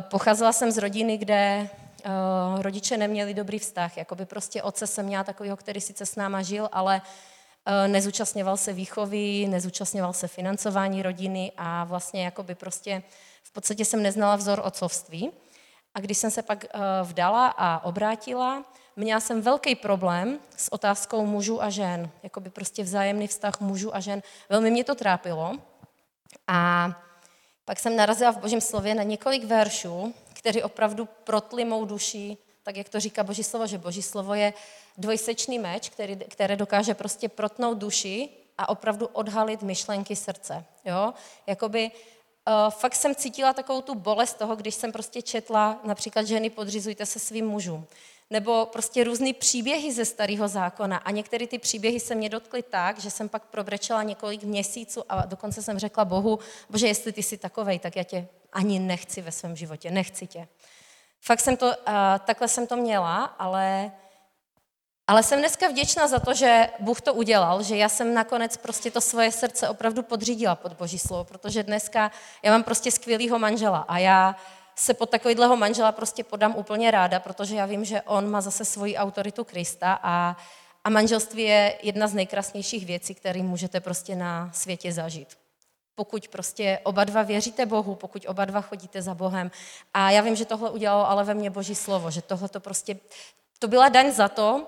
pocházela 0.00 0.52
jsem 0.52 0.70
z 0.70 0.78
rodiny, 0.78 1.18
kde 1.18 1.68
uh, 2.04 2.62
rodiče 2.62 2.96
neměli 2.96 3.34
dobrý 3.34 3.58
vztah. 3.58 3.96
Jakoby 3.96 4.26
prostě 4.26 4.62
otce 4.62 4.86
jsem 4.86 5.06
měla 5.06 5.24
takového, 5.24 5.56
který 5.56 5.80
sice 5.80 6.06
s 6.06 6.16
náma 6.16 6.42
žil, 6.42 6.68
ale 6.72 7.02
Eh, 7.68 7.88
nezúčastňoval 7.88 8.56
se 8.56 8.72
výchovy, 8.72 9.46
nezúčastňoval 9.48 10.12
se 10.12 10.28
financování 10.28 11.02
rodiny 11.02 11.52
a 11.56 11.84
vlastně 11.84 12.24
jakoby 12.24 12.54
prostě 12.54 13.02
v 13.42 13.52
podstatě 13.52 13.84
jsem 13.84 14.02
neznala 14.02 14.36
vzor 14.36 14.62
otcovství. 14.64 15.30
A 15.94 16.00
když 16.00 16.18
jsem 16.18 16.30
se 16.30 16.42
pak 16.42 16.64
eh, 16.64 16.78
vdala 17.02 17.46
a 17.46 17.84
obrátila, 17.84 18.64
měla 18.96 19.20
jsem 19.20 19.42
velký 19.42 19.74
problém 19.74 20.38
s 20.56 20.72
otázkou 20.72 21.26
mužů 21.26 21.62
a 21.62 21.70
žen, 21.70 22.10
jakoby 22.22 22.50
prostě 22.50 22.82
vzájemný 22.82 23.26
vztah 23.26 23.60
mužů 23.60 23.96
a 23.96 24.00
žen. 24.00 24.22
Velmi 24.48 24.70
mě 24.70 24.84
to 24.84 24.94
trápilo. 24.94 25.58
A 26.46 26.90
pak 27.64 27.78
jsem 27.78 27.96
narazila 27.96 28.32
v 28.32 28.38
Božím 28.38 28.60
slově 28.60 28.94
na 28.94 29.02
několik 29.02 29.44
veršů, 29.44 30.14
které 30.32 30.64
opravdu 30.64 31.08
protly 31.24 31.64
mou 31.64 31.84
duši 31.84 32.36
tak 32.66 32.76
jak 32.76 32.88
to 32.88 33.00
říká 33.00 33.24
Boží 33.24 33.42
slovo, 33.42 33.66
že 33.66 33.78
Boží 33.78 34.02
slovo 34.02 34.34
je 34.34 34.52
dvojsečný 34.98 35.58
meč, 35.58 35.88
který, 35.88 36.16
které 36.16 36.56
dokáže 36.56 36.94
prostě 36.94 37.28
protnout 37.28 37.78
duši 37.78 38.28
a 38.58 38.68
opravdu 38.68 39.06
odhalit 39.06 39.62
myšlenky 39.62 40.16
srdce. 40.16 40.64
Jo? 40.84 41.14
Jakoby 41.46 41.90
uh, 41.90 42.70
fakt 42.70 42.94
jsem 42.94 43.14
cítila 43.14 43.52
takovou 43.52 43.80
tu 43.80 43.94
bolest 43.94 44.34
toho, 44.34 44.56
když 44.56 44.74
jsem 44.74 44.92
prostě 44.92 45.22
četla 45.22 45.80
například 45.84 46.26
ženy 46.26 46.50
podřizujte 46.50 47.06
se 47.06 47.18
svým 47.18 47.46
mužům. 47.46 47.86
Nebo 48.30 48.66
prostě 48.66 49.04
různé 49.04 49.32
příběhy 49.32 49.92
ze 49.92 50.04
starého 50.04 50.48
zákona. 50.48 50.96
A 50.96 51.10
některé 51.10 51.46
ty 51.46 51.58
příběhy 51.58 52.00
se 52.00 52.14
mě 52.14 52.28
dotkly 52.28 52.62
tak, 52.62 52.98
že 52.98 53.10
jsem 53.10 53.28
pak 53.28 53.44
probrečela 53.44 54.02
několik 54.02 54.42
měsíců 54.42 55.02
a 55.08 55.26
dokonce 55.26 55.62
jsem 55.62 55.78
řekla 55.78 56.04
Bohu, 56.04 56.38
bože, 56.70 56.86
jestli 56.86 57.12
ty 57.12 57.22
jsi 57.22 57.38
takovej, 57.38 57.78
tak 57.78 57.96
já 57.96 58.02
tě 58.02 58.28
ani 58.52 58.78
nechci 58.78 59.22
ve 59.22 59.32
svém 59.32 59.56
životě, 59.56 59.90
nechci 59.90 60.26
tě. 60.26 60.48
Fakt 61.20 61.40
jsem 61.40 61.56
to, 61.56 61.66
uh, 61.66 61.72
takhle 62.24 62.48
jsem 62.48 62.66
to 62.66 62.76
měla, 62.76 63.24
ale, 63.24 63.92
ale 65.06 65.22
jsem 65.22 65.38
dneska 65.38 65.68
vděčná 65.68 66.08
za 66.08 66.18
to, 66.18 66.34
že 66.34 66.68
Bůh 66.80 67.00
to 67.00 67.14
udělal, 67.14 67.62
že 67.62 67.76
já 67.76 67.88
jsem 67.88 68.14
nakonec 68.14 68.56
prostě 68.56 68.90
to 68.90 69.00
svoje 69.00 69.32
srdce 69.32 69.68
opravdu 69.68 70.02
podřídila 70.02 70.54
pod 70.54 70.72
Boží 70.72 70.98
slovo, 70.98 71.24
protože 71.24 71.62
dneska 71.62 72.10
já 72.42 72.52
mám 72.52 72.62
prostě 72.62 72.90
skvělýho 72.90 73.38
manžela 73.38 73.78
a 73.78 73.98
já 73.98 74.36
se 74.78 74.94
pod 74.94 75.10
takovýhleho 75.10 75.56
manžela 75.56 75.92
prostě 75.92 76.24
podám 76.24 76.54
úplně 76.56 76.90
ráda, 76.90 77.20
protože 77.20 77.56
já 77.56 77.66
vím, 77.66 77.84
že 77.84 78.02
on 78.02 78.30
má 78.30 78.40
zase 78.40 78.64
svoji 78.64 78.96
autoritu 78.96 79.44
Krista 79.44 79.98
a, 80.02 80.36
a 80.84 80.90
manželství 80.90 81.42
je 81.42 81.78
jedna 81.82 82.06
z 82.06 82.14
nejkrásnějších 82.14 82.86
věcí, 82.86 83.14
které 83.14 83.42
můžete 83.42 83.80
prostě 83.80 84.16
na 84.16 84.50
světě 84.52 84.92
zažít 84.92 85.28
pokud 85.96 86.28
prostě 86.28 86.78
oba 86.82 87.04
dva 87.04 87.22
věříte 87.22 87.66
Bohu, 87.66 87.94
pokud 87.94 88.24
oba 88.28 88.44
dva 88.44 88.60
chodíte 88.60 89.02
za 89.02 89.14
Bohem. 89.14 89.50
A 89.94 90.10
já 90.10 90.20
vím, 90.20 90.36
že 90.36 90.44
tohle 90.44 90.70
udělalo 90.70 91.10
ale 91.10 91.24
ve 91.24 91.34
mně 91.34 91.50
Boží 91.50 91.74
slovo, 91.74 92.10
že 92.10 92.22
tohle 92.22 92.48
to 92.48 92.60
prostě, 92.60 92.96
to 93.58 93.68
byla 93.68 93.88
daň 93.88 94.12
za 94.12 94.28
to, 94.28 94.66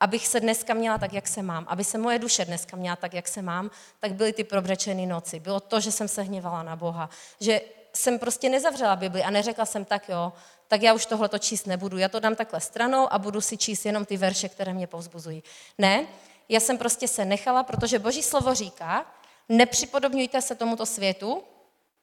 abych 0.00 0.26
se 0.26 0.40
dneska 0.40 0.74
měla 0.74 0.98
tak, 0.98 1.12
jak 1.12 1.28
se 1.28 1.42
mám, 1.42 1.64
aby 1.68 1.84
se 1.84 1.98
moje 1.98 2.18
duše 2.18 2.44
dneska 2.44 2.76
měla 2.76 2.96
tak, 2.96 3.14
jak 3.14 3.28
se 3.28 3.42
mám, 3.42 3.70
tak 4.00 4.12
byly 4.12 4.32
ty 4.32 4.44
probrečené 4.44 5.06
noci. 5.06 5.40
Bylo 5.40 5.60
to, 5.60 5.80
že 5.80 5.92
jsem 5.92 6.08
se 6.08 6.22
hněvala 6.22 6.62
na 6.62 6.76
Boha, 6.76 7.10
že 7.40 7.60
jsem 7.96 8.18
prostě 8.18 8.48
nezavřela 8.48 8.96
Bibli 8.96 9.22
a 9.22 9.30
neřekla 9.30 9.66
jsem 9.66 9.84
tak, 9.84 10.08
jo, 10.08 10.32
tak 10.68 10.82
já 10.82 10.94
už 10.94 11.06
tohle 11.06 11.28
to 11.28 11.38
číst 11.38 11.66
nebudu. 11.66 11.98
Já 11.98 12.08
to 12.08 12.20
dám 12.20 12.34
takhle 12.34 12.60
stranou 12.60 13.12
a 13.12 13.18
budu 13.18 13.40
si 13.40 13.56
číst 13.56 13.86
jenom 13.86 14.04
ty 14.04 14.16
verše, 14.16 14.48
které 14.48 14.74
mě 14.74 14.86
povzbuzují. 14.86 15.42
Ne, 15.78 16.06
já 16.48 16.60
jsem 16.60 16.78
prostě 16.78 17.08
se 17.08 17.24
nechala, 17.24 17.62
protože 17.62 17.98
Boží 17.98 18.22
slovo 18.22 18.54
říká, 18.54 19.06
Nepřipodobňujte 19.48 20.42
se 20.42 20.54
tomuto 20.54 20.86
světu, 20.86 21.42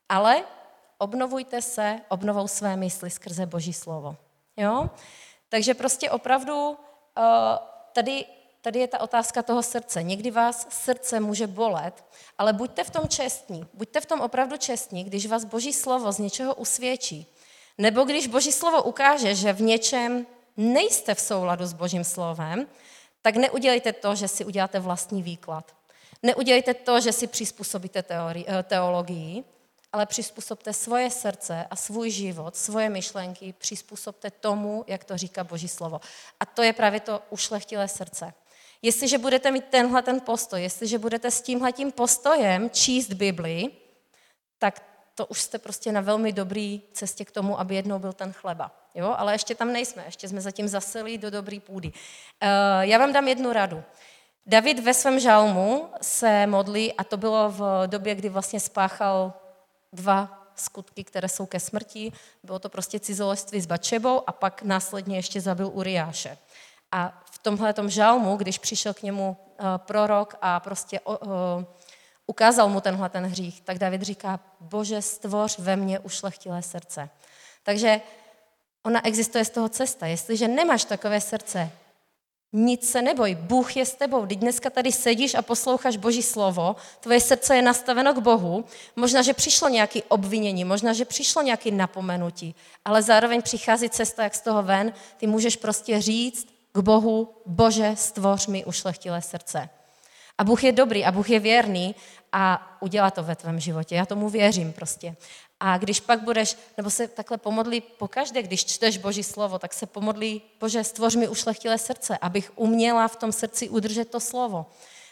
ale 0.09 0.43
obnovujte 0.97 1.61
se 1.61 1.99
obnovou 2.09 2.47
své 2.47 2.75
mysli 2.75 3.09
skrze 3.09 3.45
Boží 3.45 3.73
slovo. 3.73 4.15
Jo? 4.57 4.89
Takže 5.49 5.73
prostě 5.73 6.11
opravdu 6.11 6.77
eh, 7.17 7.21
tady, 7.93 8.25
tady 8.63 8.79
je 8.79 8.87
ta 8.87 8.99
otázka 8.99 9.43
toho 9.43 9.63
srdce. 9.63 10.03
Někdy 10.03 10.31
vás 10.31 10.67
srdce 10.69 11.19
může 11.19 11.47
bolet, 11.47 12.05
ale 12.37 12.53
buďte 12.53 12.83
v 12.83 12.89
tom 12.89 13.07
čestní. 13.07 13.67
Buďte 13.73 14.01
v 14.01 14.05
tom 14.05 14.21
opravdu 14.21 14.57
čestní, 14.57 15.03
když 15.03 15.25
vás 15.25 15.45
Boží 15.45 15.73
slovo 15.73 16.11
z 16.11 16.17
něčeho 16.17 16.55
usvědčí. 16.55 17.27
Nebo 17.77 18.03
když 18.03 18.27
Boží 18.27 18.51
slovo 18.51 18.83
ukáže, 18.83 19.35
že 19.35 19.53
v 19.53 19.61
něčem 19.61 20.25
nejste 20.57 21.15
v 21.15 21.19
souladu 21.19 21.65
s 21.65 21.73
Božím 21.73 22.03
slovem, 22.03 22.67
tak 23.21 23.35
neudělejte 23.35 23.93
to, 23.93 24.15
že 24.15 24.27
si 24.27 24.45
uděláte 24.45 24.79
vlastní 24.79 25.23
výklad. 25.23 25.75
Neudělejte 26.23 26.73
to, 26.73 27.01
že 27.01 27.11
si 27.11 27.27
přizpůsobíte 27.27 28.03
eh, 28.09 28.63
teologii, 28.63 29.43
ale 29.93 30.05
přizpůsobte 30.05 30.73
svoje 30.73 31.09
srdce 31.09 31.65
a 31.69 31.75
svůj 31.75 32.09
život, 32.09 32.55
svoje 32.55 32.89
myšlenky, 32.89 33.53
přizpůsobte 33.57 34.31
tomu, 34.31 34.83
jak 34.87 35.03
to 35.03 35.17
říká 35.17 35.43
Boží 35.43 35.67
slovo. 35.67 36.01
A 36.39 36.45
to 36.45 36.63
je 36.63 36.73
právě 36.73 36.99
to 36.99 37.21
ušlechtilé 37.29 37.87
srdce. 37.87 38.33
Jestliže 38.85 39.17
budete 39.17 39.51
mít 39.51 39.65
tenhle 39.65 40.01
ten 40.01 40.21
postoj, 40.21 40.61
jestliže 40.61 40.99
budete 40.99 41.31
s 41.31 41.41
tímhletím 41.41 41.91
postojem 41.91 42.69
číst 42.69 43.13
Bibli, 43.13 43.71
tak 44.59 44.83
to 45.15 45.25
už 45.25 45.41
jste 45.41 45.59
prostě 45.59 45.91
na 45.91 46.01
velmi 46.01 46.31
dobrý 46.31 46.81
cestě 46.93 47.25
k 47.25 47.31
tomu, 47.31 47.59
aby 47.59 47.75
jednou 47.75 47.99
byl 47.99 48.13
ten 48.13 48.33
chleba. 48.33 48.71
Jo? 48.95 49.15
Ale 49.17 49.33
ještě 49.33 49.55
tam 49.55 49.73
nejsme, 49.73 50.03
ještě 50.05 50.27
jsme 50.27 50.41
zatím 50.41 50.67
zaseli 50.67 51.17
do 51.17 51.29
dobrý 51.29 51.59
půdy. 51.59 51.87
Uh, 51.87 52.49
já 52.81 52.97
vám 52.97 53.13
dám 53.13 53.27
jednu 53.27 53.53
radu. 53.53 53.83
David 54.45 54.79
ve 54.79 54.93
svém 54.93 55.19
žalmu 55.19 55.89
se 56.01 56.47
modlí, 56.47 56.93
a 56.93 57.03
to 57.03 57.17
bylo 57.17 57.51
v 57.51 57.87
době, 57.87 58.15
kdy 58.15 58.29
vlastně 58.29 58.59
spáchal 58.59 59.33
dva 59.93 60.47
skutky, 60.55 61.03
které 61.03 61.29
jsou 61.29 61.45
ke 61.45 61.59
smrti. 61.59 62.11
Bylo 62.43 62.59
to 62.59 62.69
prostě 62.69 62.99
cizoleství 62.99 63.61
s 63.61 63.65
Bačebou 63.65 64.21
a 64.27 64.31
pak 64.31 64.63
následně 64.63 65.17
ještě 65.17 65.41
zabil 65.41 65.71
Uriáše. 65.73 66.37
A 66.95 67.21
v 67.31 67.37
tomhle 67.37 67.73
žalmu, 67.87 68.35
když 68.37 68.57
přišel 68.57 68.93
k 68.93 69.03
němu 69.03 69.37
uh, 69.37 69.65
prorok 69.77 70.37
a 70.41 70.59
prostě 70.59 70.99
ukázal 72.27 72.69
mu 72.69 72.81
tenhle 72.81 73.09
ten 73.09 73.25
hřích, 73.25 73.61
tak 73.61 73.77
David 73.77 74.01
říká, 74.01 74.39
bože, 74.59 75.01
stvoř 75.01 75.59
ve 75.59 75.75
mně 75.75 75.99
ušlechtilé 75.99 76.61
srdce. 76.61 77.09
Takže 77.63 78.01
ona 78.83 79.05
existuje 79.05 79.45
z 79.45 79.49
toho 79.49 79.69
cesta. 79.69 80.07
Jestliže 80.07 80.47
nemáš 80.47 80.85
takové 80.85 81.21
srdce, 81.21 81.71
nic 82.53 82.91
se 82.91 83.01
neboj, 83.01 83.35
Bůh 83.35 83.77
je 83.77 83.85
s 83.85 83.95
tebou. 83.95 84.25
Teď 84.25 84.39
dneska 84.39 84.69
tady 84.69 84.91
sedíš 84.91 85.35
a 85.35 85.41
posloucháš 85.41 85.97
Boží 85.97 86.23
slovo, 86.23 86.75
tvoje 86.99 87.19
srdce 87.19 87.55
je 87.55 87.61
nastaveno 87.61 88.13
k 88.13 88.17
Bohu, 88.17 88.65
možná, 88.95 89.21
že 89.21 89.33
přišlo 89.33 89.69
nějaké 89.69 90.03
obvinění, 90.03 90.65
možná, 90.65 90.93
že 90.93 91.05
přišlo 91.05 91.41
nějaké 91.41 91.71
napomenutí, 91.71 92.55
ale 92.85 93.01
zároveň 93.01 93.41
přichází 93.41 93.89
cesta, 93.89 94.23
jak 94.23 94.35
z 94.35 94.41
toho 94.41 94.63
ven, 94.63 94.93
ty 95.17 95.27
můžeš 95.27 95.55
prostě 95.55 96.01
říct 96.01 96.52
k 96.73 96.79
Bohu, 96.79 97.35
Bože, 97.45 97.91
stvoř 97.95 98.47
mi 98.47 98.65
ušlechtilé 98.65 99.21
srdce. 99.21 99.69
A 100.37 100.43
Bůh 100.43 100.63
je 100.63 100.71
dobrý 100.71 101.05
a 101.05 101.11
Bůh 101.11 101.29
je 101.29 101.39
věrný 101.39 101.95
a 102.31 102.77
udělá 102.81 103.11
to 103.11 103.23
ve 103.23 103.35
tvém 103.35 103.59
životě. 103.59 103.95
Já 103.95 104.05
tomu 104.05 104.29
věřím 104.29 104.73
prostě. 104.73 105.15
A 105.59 105.77
když 105.77 105.99
pak 105.99 106.21
budeš, 106.21 106.57
nebo 106.77 106.89
se 106.89 107.07
takhle 107.07 107.37
pomodlí 107.37 107.81
pokaždé, 107.81 108.43
když 108.43 108.65
čteš 108.65 108.97
Boží 108.97 109.23
slovo, 109.23 109.59
tak 109.59 109.73
se 109.73 109.85
pomodlí, 109.85 110.41
Bože, 110.59 110.83
stvoř 110.83 111.15
mi 111.15 111.27
ušlechtilé 111.27 111.77
srdce, 111.77 112.17
abych 112.17 112.51
uměla 112.55 113.07
v 113.07 113.15
tom 113.15 113.31
srdci 113.31 113.69
udržet 113.69 114.09
to 114.09 114.19
slovo. 114.19 114.65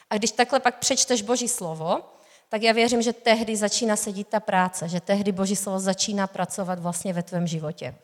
A 0.09 0.17
když 0.17 0.31
takhle 0.31 0.59
pak 0.59 0.79
přečteš 0.79 1.21
Boží 1.21 1.47
slovo, 1.47 2.01
tak 2.49 2.61
já 2.61 2.73
věřím, 2.73 3.01
že 3.01 3.13
tehdy 3.13 3.55
začíná 3.55 3.95
sedít 3.95 4.27
ta 4.27 4.39
práce, 4.39 4.89
že 4.89 4.99
tehdy 4.99 5.31
Boží 5.31 5.55
slovo 5.55 5.79
začíná 5.79 6.27
pracovat 6.27 6.79
vlastně 6.79 7.13
ve 7.13 7.23
tvém 7.23 7.47
životě. 7.47 7.95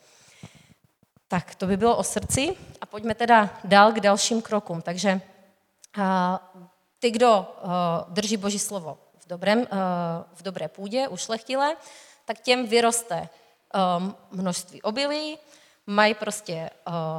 Tak, 1.27 1.55
to 1.55 1.67
by 1.67 1.77
bylo 1.77 1.97
o 1.97 2.03
srdci 2.03 2.57
a 2.81 2.85
pojďme 2.85 3.15
teda 3.15 3.49
dál 3.63 3.91
k 3.91 3.99
dalším 3.99 4.41
krokům. 4.41 4.81
Takže 4.81 5.21
ty, 6.99 7.11
kdo 7.11 7.27
a, 7.27 8.05
drží 8.09 8.37
Boží 8.37 8.59
slovo 8.59 8.97
v, 9.17 9.27
dobrém, 9.27 9.67
a, 9.71 10.25
v 10.33 10.43
dobré 10.43 10.67
půdě, 10.67 11.07
ušlechtilé, 11.07 11.75
tak 12.25 12.41
těm 12.41 12.67
vyroste 12.67 13.29
um, 13.97 14.15
množství 14.31 14.81
obilí, 14.81 15.37
mají 15.87 16.13
prostě 16.13 16.69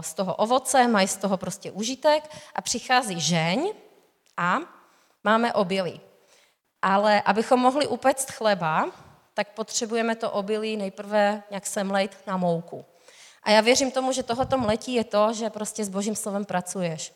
z 0.01 0.15
toho 0.15 0.35
ovoce, 0.35 0.89
mají 0.89 1.09
z 1.09 1.17
toho 1.17 1.37
prostě 1.37 1.71
užitek 1.71 2.31
a 2.55 2.63
přichází 2.63 3.21
žeň 3.21 3.73
a 4.37 4.59
máme 5.25 5.53
obilí. 5.53 6.01
Ale 6.83 7.23
abychom 7.23 7.61
mohli 7.61 7.87
upéct 7.87 8.31
chleba, 8.31 8.91
tak 9.35 9.49
potřebujeme 9.49 10.17
to 10.17 10.31
obilí 10.31 10.77
nejprve 10.77 11.43
nějak 11.51 11.67
semlejt 11.67 12.19
na 12.27 12.37
mouku. 12.37 12.85
A 13.49 13.51
já 13.51 13.61
věřím 13.61 13.91
tomu, 13.91 14.13
že 14.13 14.23
tohoto 14.23 14.57
letí 14.57 14.95
je 14.95 15.05
to, 15.05 15.33
že 15.33 15.51
prostě 15.51 15.85
s 15.85 15.89
božím 15.89 16.17
slovem 16.17 16.45
pracuješ. 16.45 17.13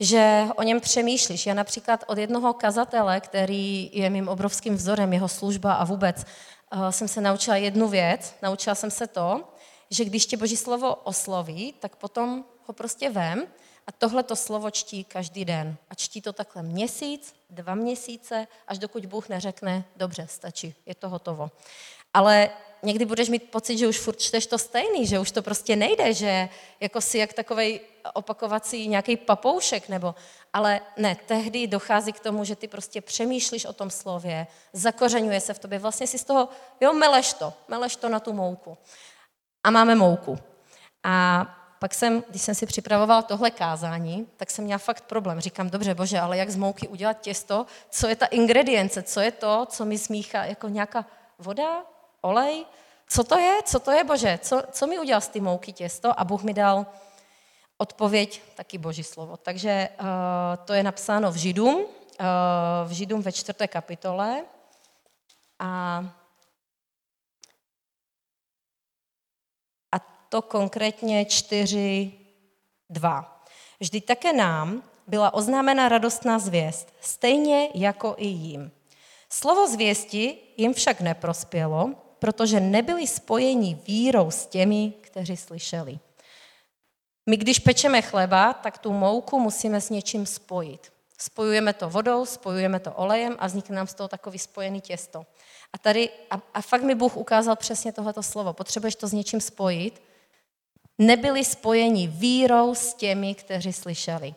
Že 0.00 0.44
o 0.56 0.62
něm 0.62 0.80
přemýšlíš. 0.80 1.46
Já 1.46 1.54
například 1.54 2.04
od 2.06 2.18
jednoho 2.18 2.54
kazatele, 2.54 3.20
který 3.20 3.90
je 3.92 4.10
mým 4.10 4.28
obrovským 4.28 4.74
vzorem, 4.74 5.12
jeho 5.12 5.28
služba 5.28 5.74
a 5.74 5.84
vůbec, 5.84 6.24
uh, 6.74 6.88
jsem 6.88 7.08
se 7.08 7.20
naučila 7.20 7.56
jednu 7.56 7.88
věc. 7.88 8.34
Naučila 8.42 8.74
jsem 8.74 8.90
se 8.90 9.06
to, 9.06 9.44
že 9.90 10.04
když 10.04 10.26
tě 10.26 10.36
boží 10.36 10.56
slovo 10.56 10.94
osloví, 10.94 11.74
tak 11.80 11.96
potom 11.96 12.44
ho 12.66 12.74
prostě 12.74 13.10
vem 13.10 13.46
a 13.86 13.92
tohle 13.92 14.22
to 14.22 14.36
slovo 14.36 14.70
čtí 14.70 15.04
každý 15.04 15.44
den. 15.44 15.76
A 15.90 15.94
čtí 15.94 16.20
to 16.20 16.32
takhle 16.32 16.62
měsíc, 16.62 17.34
dva 17.50 17.74
měsíce, 17.74 18.46
až 18.68 18.78
dokud 18.78 19.06
Bůh 19.06 19.28
neřekne, 19.28 19.84
dobře, 19.96 20.26
stačí, 20.30 20.74
je 20.86 20.94
to 20.94 21.08
hotovo. 21.08 21.50
Ale 22.14 22.50
někdy 22.84 23.04
budeš 23.04 23.28
mít 23.28 23.50
pocit, 23.50 23.78
že 23.78 23.88
už 23.88 23.98
furt 23.98 24.20
čteš 24.20 24.46
to 24.46 24.58
stejný, 24.58 25.06
že 25.06 25.18
už 25.18 25.30
to 25.30 25.42
prostě 25.42 25.76
nejde, 25.76 26.14
že 26.14 26.48
jako 26.80 27.00
si 27.00 27.18
jak 27.18 27.32
takový 27.32 27.80
opakovací 28.14 28.88
nějaký 28.88 29.16
papoušek, 29.16 29.88
nebo, 29.88 30.14
ale 30.52 30.80
ne, 30.96 31.16
tehdy 31.26 31.66
dochází 31.66 32.12
k 32.12 32.20
tomu, 32.20 32.44
že 32.44 32.56
ty 32.56 32.68
prostě 32.68 33.00
přemýšlíš 33.00 33.64
o 33.64 33.72
tom 33.72 33.90
slově, 33.90 34.46
zakořenuje 34.72 35.40
se 35.40 35.54
v 35.54 35.58
tobě, 35.58 35.78
vlastně 35.78 36.06
si 36.06 36.18
z 36.18 36.24
toho, 36.24 36.48
jo, 36.80 36.92
meleš 36.92 37.32
to, 37.32 37.52
meleš 37.68 37.96
to 37.96 38.08
na 38.08 38.20
tu 38.20 38.32
mouku. 38.32 38.78
A 39.64 39.70
máme 39.70 39.94
mouku. 39.94 40.38
A 41.04 41.46
pak 41.78 41.94
jsem, 41.94 42.24
když 42.30 42.42
jsem 42.42 42.54
si 42.54 42.66
připravoval 42.66 43.22
tohle 43.22 43.50
kázání, 43.50 44.26
tak 44.36 44.50
jsem 44.50 44.64
měla 44.64 44.78
fakt 44.78 45.04
problém. 45.04 45.40
Říkám, 45.40 45.70
dobře, 45.70 45.94
bože, 45.94 46.20
ale 46.20 46.38
jak 46.38 46.50
z 46.50 46.56
mouky 46.56 46.88
udělat 46.88 47.20
těsto? 47.20 47.66
Co 47.90 48.08
je 48.08 48.16
ta 48.16 48.26
ingredience? 48.26 49.02
Co 49.02 49.20
je 49.20 49.30
to, 49.30 49.66
co 49.70 49.84
mi 49.84 49.98
smíchá? 49.98 50.44
Jako 50.44 50.68
nějaká 50.68 51.06
voda? 51.38 51.93
Olej? 52.24 52.66
Co 53.08 53.24
to 53.24 53.38
je? 53.38 53.62
Co 53.64 53.80
to 53.80 53.90
je, 53.90 54.04
bože? 54.04 54.38
Co, 54.42 54.62
co 54.72 54.86
mi 54.86 54.98
udělal 54.98 55.20
z 55.20 55.28
ty 55.28 55.40
mouky 55.40 55.72
těsto? 55.72 56.20
A 56.20 56.24
Bůh 56.24 56.42
mi 56.42 56.54
dal 56.54 56.86
odpověď, 57.78 58.42
taky 58.54 58.78
boží 58.78 59.04
slovo. 59.04 59.36
Takže 59.36 59.88
uh, 60.00 60.06
to 60.64 60.72
je 60.72 60.82
napsáno 60.82 61.32
v 61.32 61.36
Židům, 61.36 61.74
uh, 61.74 61.86
v 62.84 62.90
Židům 62.90 63.22
ve 63.22 63.32
čtvrté 63.32 63.68
kapitole. 63.68 64.44
A 65.58 66.04
to 70.34 70.42
konkrétně 70.42 71.24
4.2. 71.24 73.24
Vždy 73.80 74.00
také 74.00 74.32
nám 74.32 74.82
byla 75.06 75.34
oznámena 75.34 75.88
radostná 75.88 76.38
zvěst, 76.38 76.94
stejně 77.00 77.68
jako 77.74 78.14
i 78.18 78.26
jim. 78.26 78.72
Slovo 79.30 79.68
zvěsti 79.68 80.38
jim 80.56 80.74
však 80.74 81.00
neprospělo, 81.00 81.94
protože 82.18 82.60
nebyli 82.60 83.06
spojeni 83.06 83.78
vírou 83.86 84.30
s 84.30 84.46
těmi, 84.46 84.92
kteří 85.00 85.36
slyšeli. 85.36 85.98
My, 87.26 87.36
když 87.36 87.58
pečeme 87.58 88.02
chleba, 88.02 88.52
tak 88.52 88.78
tu 88.78 88.92
mouku 88.92 89.40
musíme 89.40 89.80
s 89.80 89.90
něčím 89.90 90.26
spojit. 90.26 90.92
Spojujeme 91.18 91.72
to 91.72 91.90
vodou, 91.90 92.26
spojujeme 92.26 92.80
to 92.80 92.92
olejem 92.92 93.36
a 93.38 93.46
vznikne 93.46 93.76
nám 93.76 93.86
z 93.86 93.94
toho 93.94 94.08
takový 94.08 94.38
spojený 94.38 94.80
těsto. 94.80 95.26
A 95.72 95.78
tady, 95.78 96.10
a, 96.30 96.40
a 96.54 96.60
fakt 96.60 96.82
mi 96.82 96.94
Bůh 96.94 97.16
ukázal 97.16 97.56
přesně 97.56 97.92
tohleto 97.92 98.22
slovo. 98.22 98.52
Potřebuješ 98.52 98.94
to 98.94 99.08
s 99.08 99.12
něčím 99.12 99.40
spojit 99.40 100.02
nebyli 100.98 101.44
spojeni 101.44 102.06
vírou 102.06 102.74
s 102.74 102.94
těmi, 102.94 103.34
kteří 103.34 103.72
slyšeli. 103.72 104.34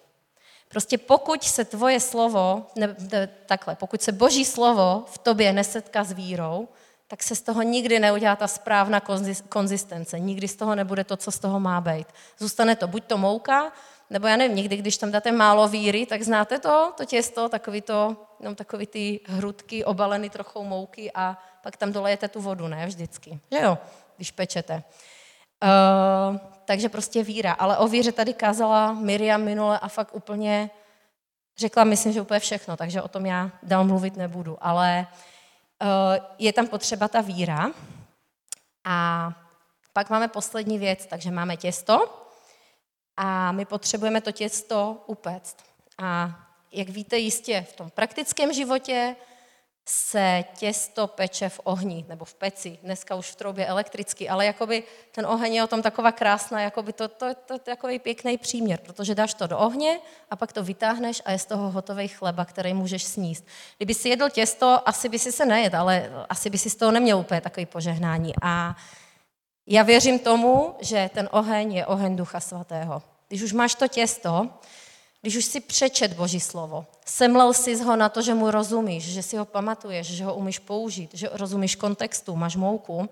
Prostě 0.69 0.97
pokud 0.97 1.43
se 1.43 1.65
tvoje 1.65 1.99
slovo, 1.99 2.65
ne, 2.75 2.95
ne, 3.11 3.27
takhle, 3.45 3.75
pokud 3.75 4.01
se 4.01 4.11
boží 4.11 4.45
slovo 4.45 5.05
v 5.07 5.17
tobě 5.17 5.53
nesetká 5.53 6.03
s 6.03 6.11
vírou, 6.11 6.67
tak 7.07 7.23
se 7.23 7.35
z 7.35 7.41
toho 7.41 7.61
nikdy 7.61 7.99
neudělá 7.99 8.35
ta 8.35 8.47
správná 8.47 9.01
konzistence. 9.49 10.19
Nikdy 10.19 10.47
z 10.47 10.55
toho 10.55 10.75
nebude 10.75 11.03
to, 11.03 11.17
co 11.17 11.31
z 11.31 11.39
toho 11.39 11.59
má 11.59 11.81
být. 11.81 12.07
Zůstane 12.37 12.75
to 12.75 12.87
buď 12.87 13.03
to 13.03 13.17
mouka, 13.17 13.71
nebo 14.09 14.27
já 14.27 14.37
nevím, 14.37 14.57
někdy, 14.57 14.77
když 14.77 14.97
tam 14.97 15.11
dáte 15.11 15.31
málo 15.31 15.67
víry, 15.67 16.05
tak 16.05 16.21
znáte 16.21 16.59
to, 16.59 16.93
to 16.97 17.05
těsto, 17.05 17.49
takový, 17.49 17.81
to, 17.81 18.15
no, 18.39 18.55
takový 18.55 18.87
ty 18.87 19.19
hrudky 19.25 19.85
obalený 19.85 20.29
trochou 20.29 20.63
mouky 20.63 21.11
a 21.15 21.37
pak 21.63 21.77
tam 21.77 21.91
dolejete 21.91 22.27
tu 22.27 22.41
vodu, 22.41 22.67
ne 22.67 22.85
vždycky. 22.85 23.39
Že 23.51 23.59
jo, 23.61 23.77
když 24.15 24.31
pečete. 24.31 24.83
Uh, 25.63 26.37
takže 26.65 26.89
prostě 26.89 27.23
víra. 27.23 27.53
Ale 27.53 27.77
o 27.77 27.87
víře 27.87 28.11
tady 28.11 28.33
kázala 28.33 28.93
Miriam 28.93 29.43
minule 29.43 29.79
a 29.79 29.87
fakt 29.87 30.15
úplně 30.15 30.69
řekla, 31.57 31.83
myslím, 31.83 32.13
že 32.13 32.21
úplně 32.21 32.39
všechno, 32.39 32.77
takže 32.77 33.01
o 33.01 33.07
tom 33.07 33.25
já 33.25 33.51
dál 33.63 33.83
mluvit 33.83 34.17
nebudu. 34.17 34.57
Ale 34.61 35.07
uh, 35.11 35.17
je 36.37 36.53
tam 36.53 36.67
potřeba 36.67 37.07
ta 37.07 37.21
víra. 37.21 37.71
A 38.83 39.31
pak 39.93 40.09
máme 40.09 40.27
poslední 40.27 40.79
věc, 40.79 41.05
takže 41.05 41.31
máme 41.31 41.57
těsto 41.57 42.23
a 43.17 43.51
my 43.51 43.65
potřebujeme 43.65 44.21
to 44.21 44.31
těsto 44.31 45.03
upéct. 45.07 45.57
A 45.97 46.39
jak 46.71 46.89
víte 46.89 47.17
jistě, 47.17 47.65
v 47.69 47.73
tom 47.73 47.89
praktickém 47.89 48.53
životě 48.53 49.15
se 49.89 50.43
těsto 50.57 51.07
peče 51.07 51.49
v 51.49 51.59
ohni 51.63 52.05
nebo 52.07 52.25
v 52.25 52.33
peci, 52.33 52.77
dneska 52.83 53.15
už 53.15 53.31
v 53.31 53.35
troubě 53.35 53.65
elektricky, 53.65 54.29
ale 54.29 54.45
jakoby 54.45 54.83
ten 55.11 55.25
oheň 55.25 55.53
je 55.53 55.63
o 55.63 55.67
tom 55.67 55.81
taková 55.81 56.11
krásná, 56.11 56.61
jakoby 56.61 56.93
to, 56.93 57.07
to, 57.07 57.33
to, 57.33 57.41
to 57.45 57.59
takový 57.59 57.99
pěkný 57.99 58.37
příměr, 58.37 58.79
protože 58.83 59.15
dáš 59.15 59.33
to 59.33 59.47
do 59.47 59.57
ohně 59.57 59.99
a 60.29 60.35
pak 60.35 60.53
to 60.53 60.63
vytáhneš 60.63 61.21
a 61.25 61.31
je 61.31 61.39
z 61.39 61.45
toho 61.45 61.71
hotový 61.71 62.07
chleba, 62.07 62.45
který 62.45 62.73
můžeš 62.73 63.03
sníst. 63.03 63.45
Kdyby 63.77 63.93
si 63.93 64.09
jedl 64.09 64.29
těsto, 64.29 64.89
asi 64.89 65.09
by 65.09 65.19
si 65.19 65.31
se 65.31 65.45
nejedl, 65.45 65.77
ale 65.77 66.11
asi 66.29 66.49
by 66.49 66.57
si 66.57 66.69
z 66.69 66.75
toho 66.75 66.91
neměl 66.91 67.17
úplně 67.17 67.41
takový 67.41 67.65
požehnání. 67.65 68.33
A 68.41 68.75
já 69.67 69.83
věřím 69.83 70.19
tomu, 70.19 70.75
že 70.79 71.09
ten 71.13 71.29
oheň 71.31 71.73
je 71.73 71.85
oheň 71.85 72.15
Ducha 72.15 72.39
Svatého. 72.39 73.03
Když 73.27 73.41
už 73.41 73.53
máš 73.53 73.75
to 73.75 73.87
těsto, 73.87 74.49
když 75.27 75.35
už 75.35 75.45
si 75.45 75.59
přečet 75.59 76.13
Boží 76.13 76.39
slovo, 76.39 76.85
semlel 77.05 77.53
si 77.53 77.83
ho 77.83 77.95
na 77.95 78.09
to, 78.09 78.21
že 78.21 78.33
mu 78.33 78.51
rozumíš, 78.51 79.03
že 79.03 79.23
si 79.23 79.37
ho 79.37 79.45
pamatuješ, 79.45 80.07
že 80.07 80.25
ho 80.25 80.35
umíš 80.35 80.59
použít, 80.59 81.09
že 81.13 81.29
rozumíš 81.33 81.75
kontextu, 81.75 82.35
máš 82.35 82.55
mouku, 82.55 83.09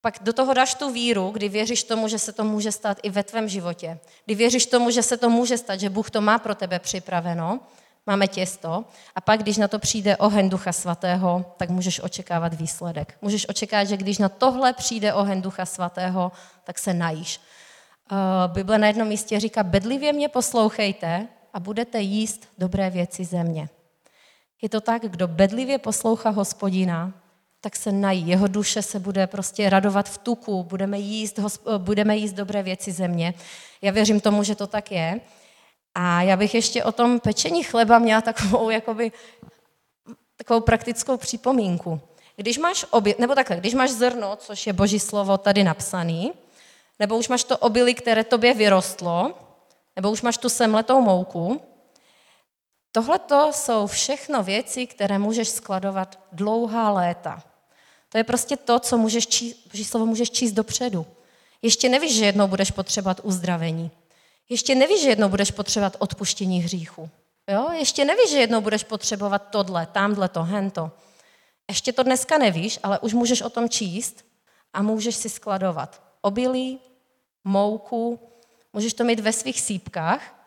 pak 0.00 0.18
do 0.20 0.32
toho 0.32 0.54
dáš 0.54 0.74
tu 0.74 0.92
víru, 0.92 1.30
kdy 1.30 1.48
věříš 1.48 1.82
tomu, 1.82 2.08
že 2.08 2.18
se 2.18 2.32
to 2.32 2.44
může 2.44 2.72
stát 2.72 2.98
i 3.02 3.10
ve 3.10 3.22
tvém 3.22 3.48
životě. 3.48 3.98
Kdy 4.24 4.34
věříš 4.34 4.66
tomu, 4.66 4.90
že 4.90 5.02
se 5.02 5.16
to 5.16 5.30
může 5.30 5.58
stát, 5.58 5.80
že 5.80 5.90
Bůh 5.90 6.10
to 6.10 6.20
má 6.20 6.38
pro 6.38 6.54
tebe 6.54 6.78
připraveno, 6.78 7.60
máme 8.06 8.28
těsto, 8.28 8.84
a 9.14 9.20
pak, 9.20 9.42
když 9.42 9.56
na 9.56 9.68
to 9.68 9.78
přijde 9.78 10.16
oheň 10.16 10.48
Ducha 10.48 10.72
Svatého, 10.72 11.44
tak 11.56 11.70
můžeš 11.70 12.00
očekávat 12.00 12.54
výsledek. 12.54 13.18
Můžeš 13.22 13.48
očekávat, 13.48 13.84
že 13.84 13.96
když 13.96 14.18
na 14.18 14.28
tohle 14.28 14.72
přijde 14.72 15.14
oheň 15.14 15.42
Ducha 15.42 15.66
Svatého, 15.66 16.32
tak 16.64 16.78
se 16.78 16.94
najíš. 16.94 17.40
Eh, 18.10 18.48
Bible 18.48 18.78
na 18.78 18.86
jednom 18.86 19.08
místě 19.08 19.40
říká, 19.40 19.62
bedlivě 19.62 20.12
mě 20.12 20.28
poslouchejte 20.28 21.28
a 21.52 21.60
budete 21.60 22.00
jíst 22.00 22.48
dobré 22.58 22.90
věci 22.90 23.24
země. 23.24 23.68
Je 24.62 24.68
to 24.68 24.80
tak, 24.80 25.02
kdo 25.02 25.28
bedlivě 25.28 25.78
poslouchá 25.78 26.30
hospodina, 26.30 27.12
tak 27.60 27.76
se 27.76 27.92
nají. 27.92 28.28
Jeho 28.28 28.46
duše 28.46 28.82
se 28.82 29.00
bude 29.00 29.26
prostě 29.26 29.70
radovat 29.70 30.08
v 30.08 30.18
tuku, 30.18 30.62
budeme 30.62 30.98
jíst, 30.98 31.38
eh, 31.38 31.78
budeme 31.78 32.16
jíst 32.16 32.32
dobré 32.32 32.62
věci 32.62 32.92
země. 32.92 33.34
Já 33.82 33.92
věřím 33.92 34.20
tomu, 34.20 34.42
že 34.42 34.54
to 34.54 34.66
tak 34.66 34.92
je. 34.92 35.20
A 35.94 36.22
já 36.22 36.36
bych 36.36 36.54
ještě 36.54 36.84
o 36.84 36.92
tom 36.92 37.20
pečení 37.20 37.62
chleba 37.62 37.98
měla 37.98 38.20
takovou, 38.20 38.70
jakoby, 38.70 39.12
takovou 40.36 40.60
praktickou 40.60 41.16
připomínku. 41.16 42.00
Když 42.36 42.58
máš 42.58 42.84
obě, 42.90 43.14
nebo 43.18 43.34
takhle, 43.34 43.56
když 43.56 43.74
máš 43.74 43.90
zrno, 43.90 44.36
což 44.36 44.66
je 44.66 44.72
boží 44.72 44.98
slovo 44.98 45.38
tady 45.38 45.64
napsaný, 45.64 46.32
nebo 46.98 47.18
už 47.18 47.28
máš 47.28 47.44
to 47.44 47.58
obilí, 47.58 47.94
které 47.94 48.24
tobě 48.24 48.54
vyrostlo, 48.54 49.34
nebo 49.96 50.10
už 50.10 50.22
máš 50.22 50.38
tu 50.38 50.48
semletou 50.48 51.00
mouku. 51.00 51.62
Tohle 52.92 53.18
to 53.18 53.50
jsou 53.52 53.86
všechno 53.86 54.42
věci, 54.42 54.86
které 54.86 55.18
můžeš 55.18 55.48
skladovat 55.48 56.18
dlouhá 56.32 56.90
léta. 56.90 57.42
To 58.08 58.18
je 58.18 58.24
prostě 58.24 58.56
to, 58.56 58.78
co 58.78 58.98
můžeš 58.98 59.26
číst, 59.26 59.66
boží 59.72 59.84
slovo 59.84 60.06
můžeš 60.06 60.30
číst 60.30 60.52
dopředu. 60.52 61.06
Ještě 61.62 61.88
nevíš, 61.88 62.16
že 62.16 62.24
jednou 62.24 62.48
budeš 62.48 62.70
potřebovat 62.70 63.20
uzdravení. 63.22 63.90
Ještě 64.48 64.74
nevíš, 64.74 65.02
že 65.02 65.08
jednou 65.08 65.28
budeš 65.28 65.50
potřebovat 65.50 65.96
odpuštění 65.98 66.62
hříchu. 66.62 67.10
Jo? 67.48 67.70
Ještě 67.72 68.04
nevíš, 68.04 68.30
že 68.30 68.38
jednou 68.38 68.60
budeš 68.60 68.84
potřebovat 68.84 69.38
tohle, 69.50 69.86
tamhle 69.86 70.28
to, 70.28 70.42
hento. 70.42 70.90
Ještě 71.68 71.92
to 71.92 72.02
dneska 72.02 72.38
nevíš, 72.38 72.78
ale 72.82 72.98
už 72.98 73.14
můžeš 73.14 73.42
o 73.42 73.50
tom 73.50 73.68
číst 73.68 74.24
a 74.72 74.82
můžeš 74.82 75.16
si 75.16 75.28
skladovat 75.28 76.11
obilí, 76.22 76.80
mouku, 77.44 78.20
můžeš 78.72 78.94
to 78.94 79.04
mít 79.04 79.20
ve 79.20 79.32
svých 79.32 79.60
sípkách. 79.60 80.38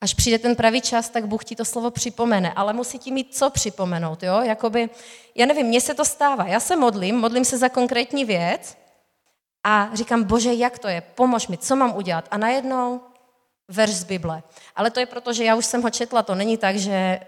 Až 0.00 0.14
přijde 0.14 0.38
ten 0.38 0.56
pravý 0.56 0.80
čas, 0.80 1.08
tak 1.08 1.26
Bůh 1.26 1.44
ti 1.44 1.56
to 1.56 1.64
slovo 1.64 1.90
připomene, 1.90 2.52
ale 2.52 2.72
musí 2.72 2.98
ti 2.98 3.10
mít 3.10 3.36
co 3.36 3.50
připomenout, 3.50 4.22
jo? 4.22 4.42
Jakoby, 4.42 4.90
já 5.34 5.46
nevím, 5.46 5.66
mně 5.66 5.80
se 5.80 5.94
to 5.94 6.04
stává, 6.04 6.46
já 6.46 6.60
se 6.60 6.76
modlím, 6.76 7.16
modlím 7.16 7.44
se 7.44 7.58
za 7.58 7.68
konkrétní 7.68 8.24
věc 8.24 8.76
a 9.64 9.90
říkám, 9.94 10.24
bože, 10.24 10.54
jak 10.54 10.78
to 10.78 10.88
je, 10.88 11.00
pomož 11.00 11.48
mi, 11.48 11.58
co 11.58 11.76
mám 11.76 11.96
udělat? 11.96 12.28
A 12.30 12.38
najednou 12.38 13.00
verš 13.68 13.92
z 13.94 14.04
Bible. 14.04 14.42
Ale 14.76 14.90
to 14.90 15.00
je 15.00 15.06
proto, 15.06 15.32
že 15.32 15.44
já 15.44 15.54
už 15.54 15.66
jsem 15.66 15.82
ho 15.82 15.90
četla, 15.90 16.22
to 16.22 16.34
není 16.34 16.56
tak, 16.56 16.76
že 16.76 17.20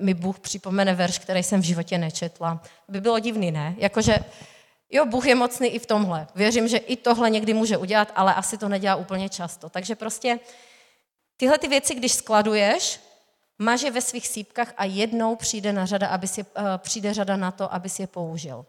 mi 0.00 0.14
Bůh 0.14 0.38
připomene 0.38 0.94
verš, 0.94 1.18
který 1.18 1.42
jsem 1.42 1.60
v 1.60 1.64
životě 1.64 1.98
nečetla. 1.98 2.62
By 2.88 3.00
bylo 3.00 3.18
divný, 3.18 3.50
ne? 3.50 3.74
Jakože 3.78 4.18
Jo, 4.90 5.06
Bůh 5.06 5.26
je 5.26 5.34
mocný 5.34 5.68
i 5.68 5.78
v 5.78 5.86
tomhle. 5.86 6.26
Věřím, 6.34 6.68
že 6.68 6.76
i 6.76 6.96
tohle 6.96 7.30
někdy 7.30 7.54
může 7.54 7.76
udělat, 7.76 8.12
ale 8.14 8.34
asi 8.34 8.58
to 8.58 8.68
nedělá 8.68 8.96
úplně 8.96 9.28
často. 9.28 9.68
Takže 9.68 9.94
prostě 9.94 10.38
tyhle 11.36 11.58
ty 11.58 11.68
věci, 11.68 11.94
když 11.94 12.12
skladuješ, 12.12 13.00
máš 13.58 13.82
je 13.82 13.90
ve 13.90 14.00
svých 14.00 14.28
sípkách 14.28 14.72
a 14.76 14.84
jednou 14.84 15.36
přijde, 15.36 15.72
na 15.72 15.86
řada, 15.86 16.08
aby 16.08 16.28
si, 16.28 16.42
uh, 16.42 16.46
přijde 16.78 17.14
řada 17.14 17.36
na 17.36 17.50
to, 17.50 17.74
aby 17.74 17.88
si 17.88 18.02
je 18.02 18.06
použil. 18.06 18.66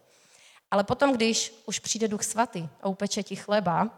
Ale 0.70 0.84
potom, 0.84 1.12
když 1.12 1.62
už 1.66 1.78
přijde 1.78 2.08
Duch 2.08 2.22
Svatý 2.22 2.68
a 2.82 2.88
upeče 2.88 3.22
ti 3.22 3.36
chleba, 3.36 3.88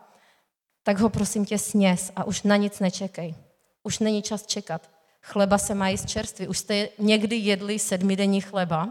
tak 0.82 0.98
ho 0.98 1.10
prosím 1.10 1.44
tě 1.46 1.58
sněz 1.58 2.12
a 2.16 2.24
už 2.24 2.42
na 2.42 2.56
nic 2.56 2.80
nečekej. 2.80 3.34
Už 3.82 3.98
není 3.98 4.22
čas 4.22 4.46
čekat. 4.46 4.90
Chleba 5.22 5.58
se 5.58 5.74
má 5.74 5.88
jíst 5.88 6.08
čerstvý. 6.08 6.48
Už 6.48 6.58
jste 6.58 6.88
někdy 6.98 7.36
jedli 7.36 7.78
sedmidenní 7.78 8.40
chleba, 8.40 8.88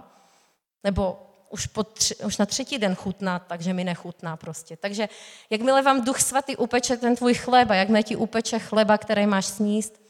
nebo 0.84 1.33
už, 1.54 1.68
po 1.68 1.84
tři, 1.84 2.16
už 2.16 2.38
na 2.38 2.46
třetí 2.46 2.78
den 2.78 2.96
chutná, 2.96 3.40
takže 3.40 3.74
mi 3.74 3.84
nechutná 3.84 4.38
prostě. 4.38 4.78
Takže 4.78 5.10
jakmile 5.50 5.82
vám 5.82 6.06
Duch 6.06 6.22
Svatý 6.22 6.56
upeče 6.58 6.98
ten 6.98 7.16
tvůj 7.16 7.34
chleba, 7.34 7.76
jakmile 7.76 8.04
ti 8.04 8.16
upeče 8.16 8.60
chleba, 8.60 8.98
který 8.98 9.26
máš 9.26 9.46
sníst, 9.46 10.02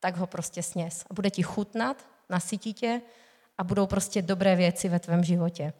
tak 0.00 0.16
ho 0.16 0.26
prostě 0.26 0.62
sněz. 0.62 1.04
A 1.10 1.14
bude 1.14 1.30
ti 1.30 1.42
chutnat, 1.42 1.96
nasytí 2.28 2.74
tě 2.74 3.00
a 3.58 3.64
budou 3.64 3.86
prostě 3.86 4.22
dobré 4.22 4.56
věci 4.56 4.88
ve 4.88 4.98
tvém 5.00 5.24
životě. 5.24 5.72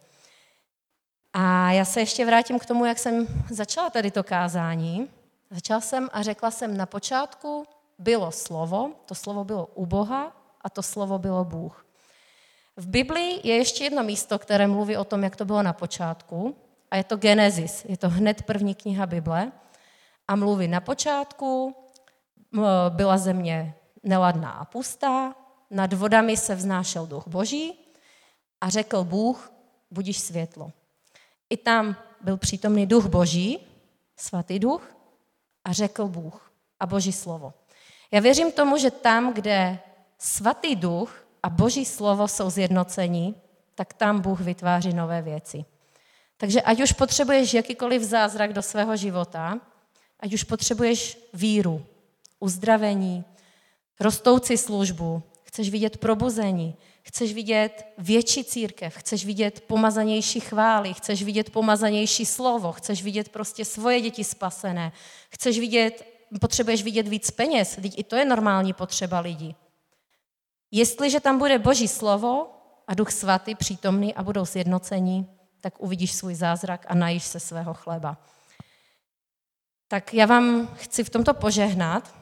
A 1.33 1.71
já 1.71 1.85
se 1.85 1.99
ještě 1.99 2.25
vrátím 2.25 2.59
k 2.59 2.65
tomu, 2.65 2.85
jak 2.85 2.99
jsem 2.99 3.27
začala 3.49 3.89
tady 3.89 4.11
to 4.11 4.23
kázání. 4.23 5.09
Začala 5.51 5.81
jsem 5.81 6.09
a 6.13 6.21
řekla 6.21 6.51
jsem, 6.51 6.77
na 6.77 6.85
počátku 6.85 7.67
bylo 7.99 8.31
slovo, 8.31 8.91
to 9.05 9.15
slovo 9.15 9.43
bylo 9.43 9.65
u 9.65 9.85
Boha 9.85 10.35
a 10.61 10.69
to 10.69 10.83
slovo 10.83 11.19
bylo 11.19 11.45
Bůh. 11.45 11.84
V 12.77 12.87
Biblii 12.87 13.47
je 13.47 13.55
ještě 13.55 13.83
jedno 13.83 14.03
místo, 14.03 14.39
které 14.39 14.67
mluví 14.67 14.97
o 14.97 15.03
tom, 15.03 15.23
jak 15.23 15.35
to 15.35 15.45
bylo 15.45 15.63
na 15.63 15.73
počátku, 15.73 16.55
a 16.91 16.95
je 16.95 17.03
to 17.03 17.17
Genesis, 17.17 17.85
je 17.85 17.97
to 17.97 18.09
hned 18.09 18.43
první 18.43 18.75
kniha 18.75 19.05
Bible, 19.05 19.51
a 20.27 20.35
mluví 20.35 20.67
na 20.67 20.79
počátku, 20.79 21.75
byla 22.89 23.17
země 23.17 23.75
neladná 24.03 24.51
a 24.51 24.65
pustá, 24.65 25.35
nad 25.69 25.93
vodami 25.93 26.37
se 26.37 26.55
vznášel 26.55 27.05
duch 27.05 27.27
boží 27.27 27.73
a 28.61 28.69
řekl 28.69 29.03
Bůh, 29.03 29.51
budíš 29.91 30.19
světlo. 30.19 30.71
I 31.49 31.57
tam 31.57 31.95
byl 32.21 32.37
přítomný 32.37 32.85
duch 32.85 33.05
boží, 33.05 33.67
svatý 34.15 34.59
duch, 34.59 34.95
a 35.63 35.71
řekl 35.71 36.07
Bůh 36.07 36.51
a 36.79 36.85
boží 36.85 37.11
slovo. 37.11 37.53
Já 38.11 38.19
věřím 38.19 38.51
tomu, 38.51 38.77
že 38.77 38.91
tam, 38.91 39.33
kde 39.33 39.79
svatý 40.17 40.75
duch 40.75 41.24
a 41.45 41.49
boží 41.49 41.85
slovo 41.85 42.27
jsou 42.27 42.49
zjednocení, 42.49 43.35
tak 43.75 43.93
tam 43.93 44.21
Bůh 44.21 44.39
vytváří 44.39 44.93
nové 44.93 45.21
věci. 45.21 45.65
Takže 46.37 46.61
ať 46.61 46.81
už 46.81 46.91
potřebuješ 46.91 47.53
jakýkoliv 47.53 48.01
zázrak 48.01 48.53
do 48.53 48.61
svého 48.61 48.95
života, 48.97 49.59
ať 50.19 50.33
už 50.33 50.43
potřebuješ 50.43 51.17
víru, 51.33 51.85
uzdravení, 52.39 53.23
rostoucí 53.99 54.57
službu, 54.57 55.23
chceš 55.43 55.69
vidět 55.69 55.97
probuzení, 55.97 56.75
chceš 57.01 57.33
vidět 57.33 57.85
větší 57.97 58.43
církev, 58.43 58.95
chceš 58.97 59.25
vidět 59.25 59.63
pomazanější 59.67 60.39
chvály, 60.39 60.93
chceš 60.93 61.23
vidět 61.23 61.49
pomazanější 61.49 62.25
slovo, 62.25 62.71
chceš 62.71 63.03
vidět 63.03 63.29
prostě 63.29 63.65
svoje 63.65 64.01
děti 64.01 64.23
spasené, 64.23 64.91
chceš 65.29 65.59
vidět, 65.59 66.05
potřebuješ 66.41 66.83
vidět 66.83 67.07
víc 67.07 67.31
peněz, 67.31 67.79
i 67.95 68.03
to 68.03 68.15
je 68.15 68.25
normální 68.25 68.73
potřeba 68.73 69.19
lidí. 69.19 69.55
Jestliže 70.75 71.19
tam 71.19 71.39
bude 71.39 71.59
Boží 71.59 71.87
slovo 71.87 72.47
a 72.87 72.93
Duch 72.93 73.11
Svatý 73.11 73.55
přítomný 73.55 74.15
a 74.15 74.23
budou 74.23 74.45
sjednocení, 74.45 75.27
tak 75.61 75.73
uvidíš 75.79 76.13
svůj 76.13 76.35
zázrak 76.35 76.85
a 76.87 76.95
najíš 76.95 77.23
se 77.23 77.39
svého 77.39 77.73
chleba. 77.73 78.17
Tak 79.87 80.13
já 80.13 80.25
vám 80.25 80.67
chci 80.67 81.03
v 81.03 81.09
tomto 81.09 81.33
požehnat. 81.33 82.15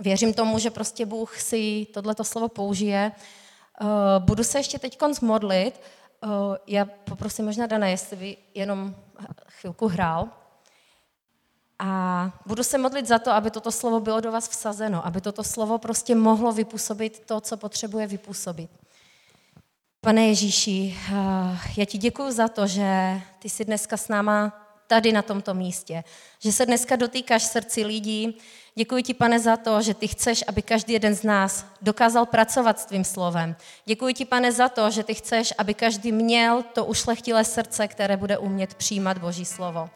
Věřím 0.00 0.34
tomu, 0.34 0.58
že 0.58 0.70
prostě 0.70 1.06
Bůh 1.06 1.40
si 1.40 1.86
tohleto 1.94 2.24
slovo 2.24 2.48
použije. 2.48 3.12
Eh, 3.12 3.84
budu 4.18 4.44
se 4.44 4.58
ještě 4.58 4.78
teď 4.78 4.98
modlit. 5.22 5.80
Eh, 6.24 6.28
já 6.66 6.84
poprosím 6.84 7.44
možná 7.44 7.66
Dana, 7.66 7.86
jestli 7.86 8.16
by 8.16 8.36
jenom 8.54 8.94
chvilku 9.48 9.88
hrál. 9.88 10.28
A 11.86 12.30
budu 12.46 12.62
se 12.62 12.78
modlit 12.78 13.06
za 13.06 13.18
to, 13.18 13.30
aby 13.30 13.50
toto 13.50 13.72
slovo 13.72 14.00
bylo 14.00 14.20
do 14.20 14.32
vás 14.32 14.48
vsazeno, 14.48 15.06
aby 15.06 15.20
toto 15.20 15.44
slovo 15.44 15.78
prostě 15.78 16.14
mohlo 16.14 16.52
vypůsobit 16.52 17.22
to, 17.26 17.40
co 17.40 17.56
potřebuje 17.56 18.06
vypůsobit. 18.06 18.70
Pane 20.00 20.26
Ježíši, 20.26 20.96
eh, 20.96 21.14
já 21.76 21.84
ti 21.84 21.98
děkuji 21.98 22.30
za 22.30 22.48
to, 22.48 22.66
že 22.66 23.20
ty 23.38 23.48
jsi 23.48 23.64
dneska 23.64 23.96
s 23.96 24.08
náma 24.08 24.52
tady 24.86 25.12
na 25.12 25.22
tomto 25.22 25.54
místě, 25.54 26.04
že 26.38 26.52
se 26.52 26.66
dneska 26.66 26.96
dotýkáš 26.96 27.42
srdci 27.42 27.84
lidí. 27.84 28.38
Děkuji 28.74 29.02
ti, 29.02 29.14
pane, 29.14 29.40
za 29.40 29.56
to, 29.56 29.82
že 29.82 29.94
ty 29.94 30.08
chceš, 30.08 30.44
aby 30.48 30.62
každý 30.62 30.92
jeden 30.92 31.14
z 31.14 31.22
nás 31.22 31.66
dokázal 31.82 32.26
pracovat 32.26 32.80
s 32.80 32.84
tvým 32.84 33.04
slovem. 33.04 33.56
Děkuji 33.84 34.14
ti, 34.14 34.24
pane, 34.24 34.52
za 34.52 34.68
to, 34.68 34.90
že 34.90 35.04
ty 35.04 35.14
chceš, 35.14 35.54
aby 35.58 35.74
každý 35.74 36.12
měl 36.12 36.62
to 36.62 36.84
ušlechtilé 36.84 37.44
srdce, 37.44 37.88
které 37.88 38.16
bude 38.16 38.38
umět 38.38 38.74
přijímat 38.74 39.18
Boží 39.18 39.44
slovo. 39.44 39.90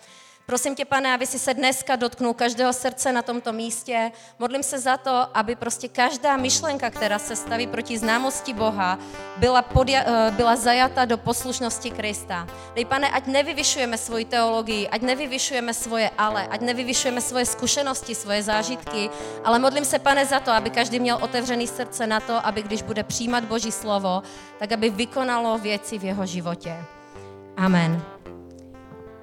Prosím 0.48 0.74
tě, 0.74 0.84
pane, 0.84 1.14
aby 1.14 1.26
si 1.26 1.38
se 1.38 1.54
dneska 1.54 1.96
dotknul 1.96 2.34
každého 2.34 2.72
srdce 2.72 3.12
na 3.12 3.22
tomto 3.22 3.52
místě. 3.52 4.12
Modlím 4.38 4.62
se 4.62 4.78
za 4.78 4.96
to, 4.96 5.26
aby 5.34 5.56
prostě 5.56 5.88
každá 5.88 6.36
myšlenka, 6.36 6.90
která 6.90 7.18
se 7.18 7.36
staví 7.36 7.66
proti 7.66 7.98
známosti 7.98 8.54
Boha, 8.54 8.98
byla, 9.36 9.62
podja- 9.62 10.04
eh, 10.06 10.30
byla 10.30 10.56
zajata 10.56 11.04
do 11.04 11.18
poslušnosti 11.18 11.90
Krista. 11.90 12.46
Dej, 12.74 12.84
pane, 12.84 13.10
ať 13.10 13.26
nevyvyšujeme 13.26 13.98
svoji 13.98 14.24
teologii, 14.24 14.88
ať 14.88 15.02
nevyvyšujeme 15.02 15.74
svoje 15.74 16.10
ale, 16.18 16.48
ať 16.48 16.60
nevyvyšujeme 16.60 17.20
svoje 17.20 17.44
zkušenosti, 17.44 18.14
svoje 18.14 18.42
zážitky, 18.42 19.10
ale 19.44 19.58
modlím 19.58 19.84
se, 19.84 19.98
pane, 20.00 20.24
za 20.26 20.40
to, 20.40 20.50
aby 20.50 20.70
každý 20.70 21.00
měl 21.00 21.18
otevřený 21.20 21.66
srdce 21.66 22.06
na 22.06 22.20
to, 22.24 22.40
aby 22.46 22.62
když 22.62 22.82
bude 22.82 23.04
přijímat 23.04 23.44
Boží 23.44 23.72
slovo, 23.72 24.22
tak 24.58 24.72
aby 24.72 24.90
vykonalo 24.90 25.58
věci 25.58 25.98
v 25.98 26.04
jeho 26.04 26.26
životě. 26.26 26.72
Amen. 27.56 28.00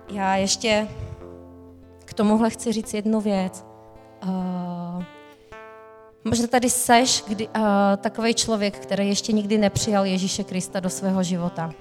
Já 0.10 0.36
ještě 0.36 0.88
tomuhle 2.16 2.50
chci 2.50 2.72
říct 2.72 2.94
jednu 2.94 3.22
věc. 3.22 3.66
Uh, 4.24 5.04
možná 6.24 6.48
tady 6.48 6.70
seš 6.70 7.24
kdy, 7.28 7.48
uh, 7.48 7.64
takový 7.98 8.34
člověk, 8.34 8.80
který 8.80 9.08
ještě 9.08 9.32
nikdy 9.32 9.58
nepřijal 9.58 10.06
Ježíše 10.06 10.44
Krista 10.44 10.80
do 10.80 10.90
svého 10.90 11.24
života. 11.24 11.72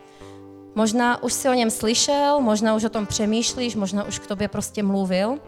Možná 0.74 1.22
už 1.22 1.32
si 1.32 1.48
o 1.48 1.54
něm 1.54 1.70
slyšel, 1.70 2.40
možná 2.40 2.74
už 2.74 2.84
o 2.84 2.88
tom 2.88 3.06
přemýšlíš, 3.06 3.76
možná 3.76 4.04
už 4.04 4.18
k 4.18 4.26
tobě 4.26 4.48
prostě 4.48 4.82
mluvil. 4.82 5.38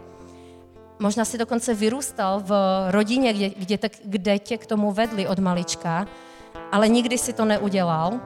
Možná 0.98 1.24
si 1.24 1.38
dokonce 1.38 1.74
vyrůstal 1.74 2.40
v 2.40 2.52
rodině, 2.90 3.32
kde, 3.32 3.48
kde, 3.50 3.78
te, 3.78 3.88
kde 4.04 4.38
tě 4.38 4.58
k 4.58 4.66
tomu 4.66 4.92
vedli 4.92 5.28
od 5.28 5.38
malička, 5.38 6.06
ale 6.72 6.88
nikdy 6.88 7.18
si 7.18 7.32
to 7.32 7.44
neudělal. 7.44 8.20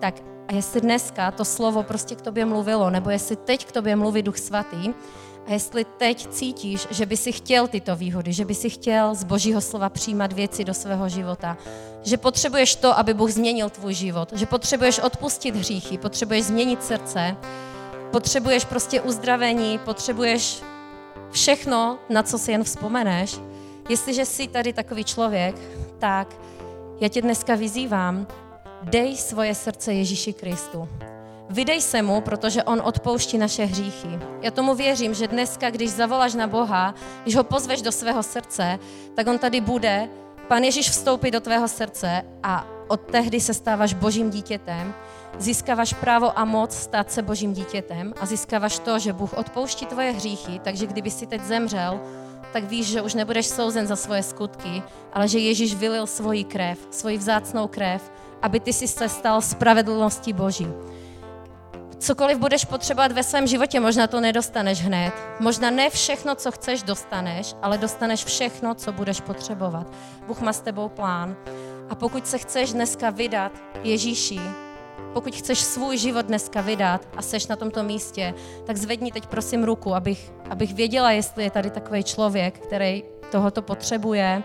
Tak 0.00 0.14
a 0.48 0.54
jestli 0.54 0.80
dneska 0.80 1.30
to 1.30 1.44
slovo 1.44 1.82
prostě 1.82 2.14
k 2.14 2.20
tobě 2.20 2.44
mluvilo, 2.44 2.90
nebo 2.90 3.10
jestli 3.10 3.36
teď 3.36 3.64
k 3.64 3.72
tobě 3.72 3.96
mluví 3.96 4.22
Duch 4.22 4.38
Svatý, 4.38 4.90
a 5.46 5.52
jestli 5.52 5.84
teď 5.84 6.26
cítíš, 6.26 6.86
že 6.90 7.06
by 7.06 7.16
si 7.16 7.32
chtěl 7.32 7.68
tyto 7.68 7.96
výhody, 7.96 8.32
že 8.32 8.44
by 8.44 8.54
si 8.54 8.70
chtěl 8.70 9.14
z 9.14 9.24
Božího 9.24 9.60
slova 9.60 9.88
přijímat 9.88 10.32
věci 10.32 10.64
do 10.64 10.74
svého 10.74 11.08
života, 11.08 11.56
že 12.02 12.16
potřebuješ 12.16 12.74
to, 12.74 12.98
aby 12.98 13.14
Bůh 13.14 13.30
změnil 13.30 13.70
tvůj 13.70 13.94
život, 13.94 14.32
že 14.32 14.46
potřebuješ 14.46 14.98
odpustit 14.98 15.56
hříchy, 15.56 15.98
potřebuješ 15.98 16.44
změnit 16.44 16.84
srdce, 16.84 17.36
potřebuješ 18.10 18.64
prostě 18.64 19.00
uzdravení, 19.00 19.78
potřebuješ 19.78 20.62
všechno, 21.30 21.98
na 22.08 22.22
co 22.22 22.38
si 22.38 22.52
jen 22.52 22.64
vzpomeneš. 22.64 23.36
Jestliže 23.88 24.24
jsi 24.24 24.48
tady 24.48 24.72
takový 24.72 25.04
člověk, 25.04 25.56
tak 25.98 26.36
já 27.00 27.08
tě 27.08 27.22
dneska 27.22 27.54
vyzývám, 27.54 28.26
dej 28.82 29.16
svoje 29.16 29.54
srdce 29.54 29.94
Ježíši 29.94 30.32
Kristu. 30.32 30.88
Vydej 31.50 31.80
se 31.80 32.02
mu, 32.02 32.20
protože 32.20 32.62
on 32.62 32.82
odpouští 32.84 33.38
naše 33.38 33.64
hříchy. 33.64 34.18
Já 34.42 34.50
tomu 34.50 34.74
věřím, 34.74 35.14
že 35.14 35.28
dneska, 35.28 35.70
když 35.70 35.90
zavoláš 35.90 36.34
na 36.34 36.46
Boha, 36.46 36.94
když 37.22 37.36
ho 37.36 37.44
pozveš 37.44 37.82
do 37.82 37.92
svého 37.92 38.22
srdce, 38.22 38.78
tak 39.14 39.26
on 39.26 39.38
tady 39.38 39.60
bude, 39.60 40.08
Pan 40.48 40.62
Ježíš 40.62 40.90
vstoupí 40.90 41.30
do 41.30 41.40
tvého 41.40 41.68
srdce 41.68 42.22
a 42.42 42.66
od 42.88 43.00
tehdy 43.00 43.40
se 43.40 43.54
stáváš 43.54 43.94
božím 43.94 44.30
dítětem, 44.30 44.94
získáváš 45.38 45.94
právo 45.94 46.38
a 46.38 46.44
moc 46.44 46.74
stát 46.74 47.12
se 47.12 47.22
božím 47.22 47.52
dítětem 47.52 48.14
a 48.20 48.26
získáváš 48.26 48.78
to, 48.78 48.98
že 48.98 49.12
Bůh 49.12 49.32
odpouští 49.32 49.86
tvoje 49.86 50.10
hříchy, 50.10 50.60
takže 50.64 50.86
kdyby 50.86 51.10
si 51.10 51.26
teď 51.26 51.42
zemřel, 51.42 52.00
tak 52.52 52.64
víš, 52.64 52.86
že 52.86 53.02
už 53.02 53.14
nebudeš 53.14 53.46
souzen 53.46 53.86
za 53.86 53.96
svoje 53.96 54.22
skutky, 54.22 54.82
ale 55.12 55.28
že 55.28 55.38
Ježíš 55.38 55.74
vylil 55.74 56.06
svoji 56.06 56.44
krev, 56.44 56.78
svoji 56.90 57.18
vzácnou 57.18 57.66
krev, 57.68 58.12
aby 58.42 58.60
ty 58.60 58.72
si 58.72 58.88
se 58.88 59.08
stal 59.08 59.40
spravedlností 59.40 60.32
Boží 60.32 60.68
cokoliv 62.00 62.38
budeš 62.38 62.64
potřebovat 62.64 63.12
ve 63.12 63.22
svém 63.22 63.46
životě, 63.46 63.80
možná 63.80 64.06
to 64.06 64.20
nedostaneš 64.20 64.82
hned. 64.82 65.12
Možná 65.40 65.70
ne 65.70 65.90
všechno, 65.90 66.34
co 66.34 66.52
chceš, 66.52 66.82
dostaneš, 66.82 67.54
ale 67.62 67.78
dostaneš 67.78 68.24
všechno, 68.24 68.74
co 68.74 68.92
budeš 68.92 69.20
potřebovat. 69.20 69.86
Bůh 70.26 70.40
má 70.40 70.52
s 70.52 70.60
tebou 70.60 70.88
plán. 70.88 71.36
A 71.90 71.94
pokud 71.94 72.26
se 72.26 72.38
chceš 72.38 72.72
dneska 72.72 73.10
vydat 73.10 73.52
Ježíši, 73.82 74.40
pokud 75.12 75.34
chceš 75.34 75.58
svůj 75.58 75.98
život 75.98 76.26
dneska 76.26 76.60
vydat 76.60 77.08
a 77.16 77.22
seš 77.22 77.46
na 77.46 77.56
tomto 77.56 77.82
místě, 77.82 78.34
tak 78.64 78.76
zvedni 78.76 79.12
teď 79.12 79.26
prosím 79.26 79.64
ruku, 79.64 79.94
abych, 79.94 80.32
abych 80.50 80.74
věděla, 80.74 81.10
jestli 81.10 81.44
je 81.44 81.50
tady 81.50 81.70
takový 81.70 82.04
člověk, 82.04 82.58
který 82.58 83.04
tohoto 83.30 83.62
potřebuje. 83.62 84.42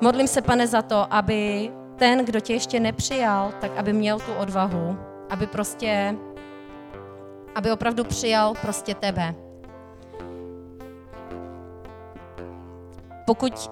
Modlím 0.00 0.28
se, 0.28 0.42
pane, 0.42 0.66
za 0.66 0.82
to, 0.82 1.14
aby 1.14 1.70
ten, 1.96 2.24
kdo 2.24 2.40
tě 2.40 2.52
ještě 2.52 2.80
nepřijal, 2.80 3.52
tak 3.60 3.76
aby 3.76 3.92
měl 3.92 4.20
tu 4.20 4.34
odvahu, 4.34 4.98
aby 5.30 5.46
prostě, 5.46 6.16
aby 7.56 7.72
opravdu 7.72 8.04
přijal 8.04 8.54
prostě 8.60 8.94
tebe. 8.94 9.34
Pokud 13.26 13.70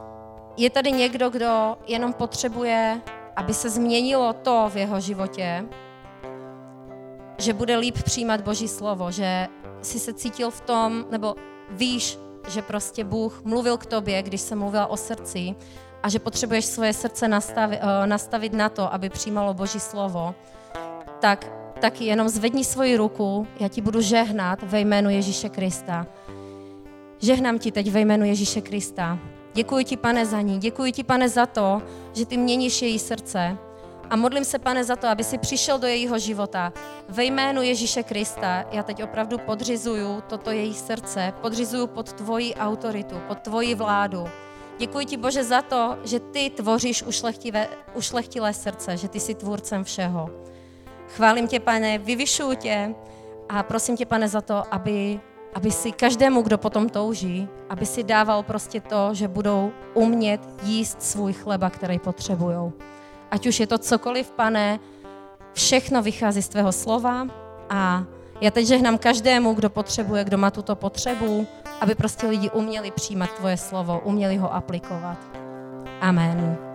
je 0.57 0.70
tady 0.70 0.92
někdo, 0.92 1.31
kdo 1.31 1.77
jenom 1.87 2.12
potřebuje, 2.12 3.01
aby 3.37 3.55
se 3.55 3.70
změnilo 3.70 4.33
to 4.33 4.70
v 4.73 4.77
jeho 4.77 5.01
životě, 5.01 5.64
že 7.38 7.53
bude 7.53 7.77
líp 7.77 8.03
přijímat 8.03 8.40
Boží 8.40 8.68
slovo, 8.68 9.11
že 9.11 9.49
si 9.83 9.99
se 9.99 10.12
cítil 10.12 10.51
v 10.51 10.61
tom, 10.61 11.05
nebo 11.11 11.35
víš, 11.70 12.18
že 12.49 12.62
prostě 12.62 13.05
Bůh 13.05 13.42
mluvil 13.44 13.77
k 13.77 13.87
tobě, 13.87 14.23
když 14.23 14.40
se 14.40 14.55
mluvila 14.55 14.87
o 14.87 14.97
srdci 14.97 15.55
a 16.03 16.09
že 16.09 16.18
potřebuješ 16.18 16.64
svoje 16.64 16.92
srdce 16.92 17.29
nastavit, 17.29 17.81
uh, 17.83 18.07
nastavit 18.07 18.53
na 18.53 18.68
to, 18.68 18.94
aby 18.94 19.09
přijímalo 19.11 19.55
Boží 19.55 19.81
slovo, 19.81 20.35
tak, 21.20 21.63
tak 21.80 22.00
jenom 22.00 22.28
zvedni 22.28 22.64
svoji 22.64 22.96
ruku, 22.96 23.46
já 23.60 23.68
ti 23.68 23.80
budu 23.80 24.00
žehnat 24.00 24.62
ve 24.62 24.80
jménu 24.80 25.10
Ježíše 25.10 25.48
Krista. 25.48 26.06
Žehnám 27.18 27.58
ti 27.58 27.72
teď 27.72 27.90
ve 27.90 28.00
jménu 28.00 28.24
Ježíše 28.24 28.60
Krista. 28.60 29.18
Děkuji 29.54 29.84
ti, 29.84 29.96
pane, 29.96 30.26
za 30.26 30.40
ní. 30.40 30.58
Děkuji 30.58 30.92
ti, 30.92 31.04
pane, 31.04 31.28
za 31.28 31.46
to, 31.46 31.82
že 32.12 32.26
ty 32.26 32.37
měníš 32.37 32.82
její 32.82 32.98
srdce. 32.98 33.58
A 34.10 34.16
modlím 34.16 34.44
se, 34.44 34.58
pane, 34.58 34.84
za 34.84 34.96
to, 34.96 35.08
aby 35.08 35.24
si 35.24 35.38
přišel 35.38 35.78
do 35.78 35.87
jejího 35.87 36.18
života. 36.18 36.72
Ve 37.08 37.24
jménu 37.24 37.62
Ježíše 37.62 38.02
Krista 38.02 38.64
já 38.72 38.82
teď 38.82 39.02
opravdu 39.02 39.38
podřizuju 39.38 40.22
toto 40.28 40.50
její 40.50 40.74
srdce, 40.74 41.32
podřizuju 41.40 41.87
pod 41.87 42.12
tvoji 42.12 42.54
autoritu, 42.54 43.20
pod 43.28 43.38
tvoji 43.38 43.74
vládu. 43.74 44.24
Děkuji 44.78 45.06
ti, 45.06 45.16
Bože, 45.16 45.44
za 45.44 45.62
to, 45.62 45.98
že 46.04 46.20
ty 46.20 46.50
tvoříš 46.50 47.02
ušlechtivé, 47.02 47.68
ušlechtilé 47.94 48.52
srdce, 48.52 48.96
že 48.96 49.08
ty 49.08 49.20
jsi 49.20 49.34
tvůrcem 49.34 49.84
všeho. 49.84 50.30
Chválím 51.16 51.48
tě, 51.48 51.61
pane, 51.61 51.98
vyvyšuju 51.98 52.55
tě 52.55 52.94
a 53.48 53.62
prosím 53.62 53.96
tě, 53.96 54.07
pane, 54.07 54.29
za 54.29 54.40
to, 54.40 54.74
aby 54.74 55.20
aby 55.55 55.70
si 55.70 55.92
každému, 55.92 56.42
kdo 56.42 56.59
potom 56.59 56.88
touží, 56.88 57.48
aby 57.68 57.87
si 57.87 58.03
dával 58.03 58.42
prostě 58.42 58.81
to, 58.81 59.14
že 59.14 59.29
budou 59.29 59.72
umět 59.94 60.40
jíst 60.62 61.03
svůj 61.03 61.33
chleba, 61.33 61.70
který 61.70 61.98
potřebují. 61.98 62.72
Ať 63.31 63.46
už 63.46 63.61
je 63.61 63.66
to 63.66 63.79
cokoliv, 63.79 64.31
pane, 64.31 64.81
všechno 65.53 66.03
vychází 66.03 66.42
z 66.42 66.48
tvého 66.48 66.72
slova 66.72 67.27
a 67.70 68.05
já 68.40 68.50
teď 68.50 68.66
žehnám 68.66 68.98
každému, 68.98 69.55
kdo 69.55 69.70
potřebuje, 69.70 70.24
kdo 70.24 70.38
má 70.38 70.50
tuto 70.50 70.77
potřebu, 70.77 71.46
aby 71.81 71.94
prostě 71.94 72.27
lidi 72.27 72.50
uměli 72.50 72.90
přijímat 72.90 73.31
tvoje 73.33 73.57
slovo, 73.57 74.00
uměli 74.05 74.37
ho 74.37 74.55
aplikovat. 74.55 75.18
Amen. 76.00 76.73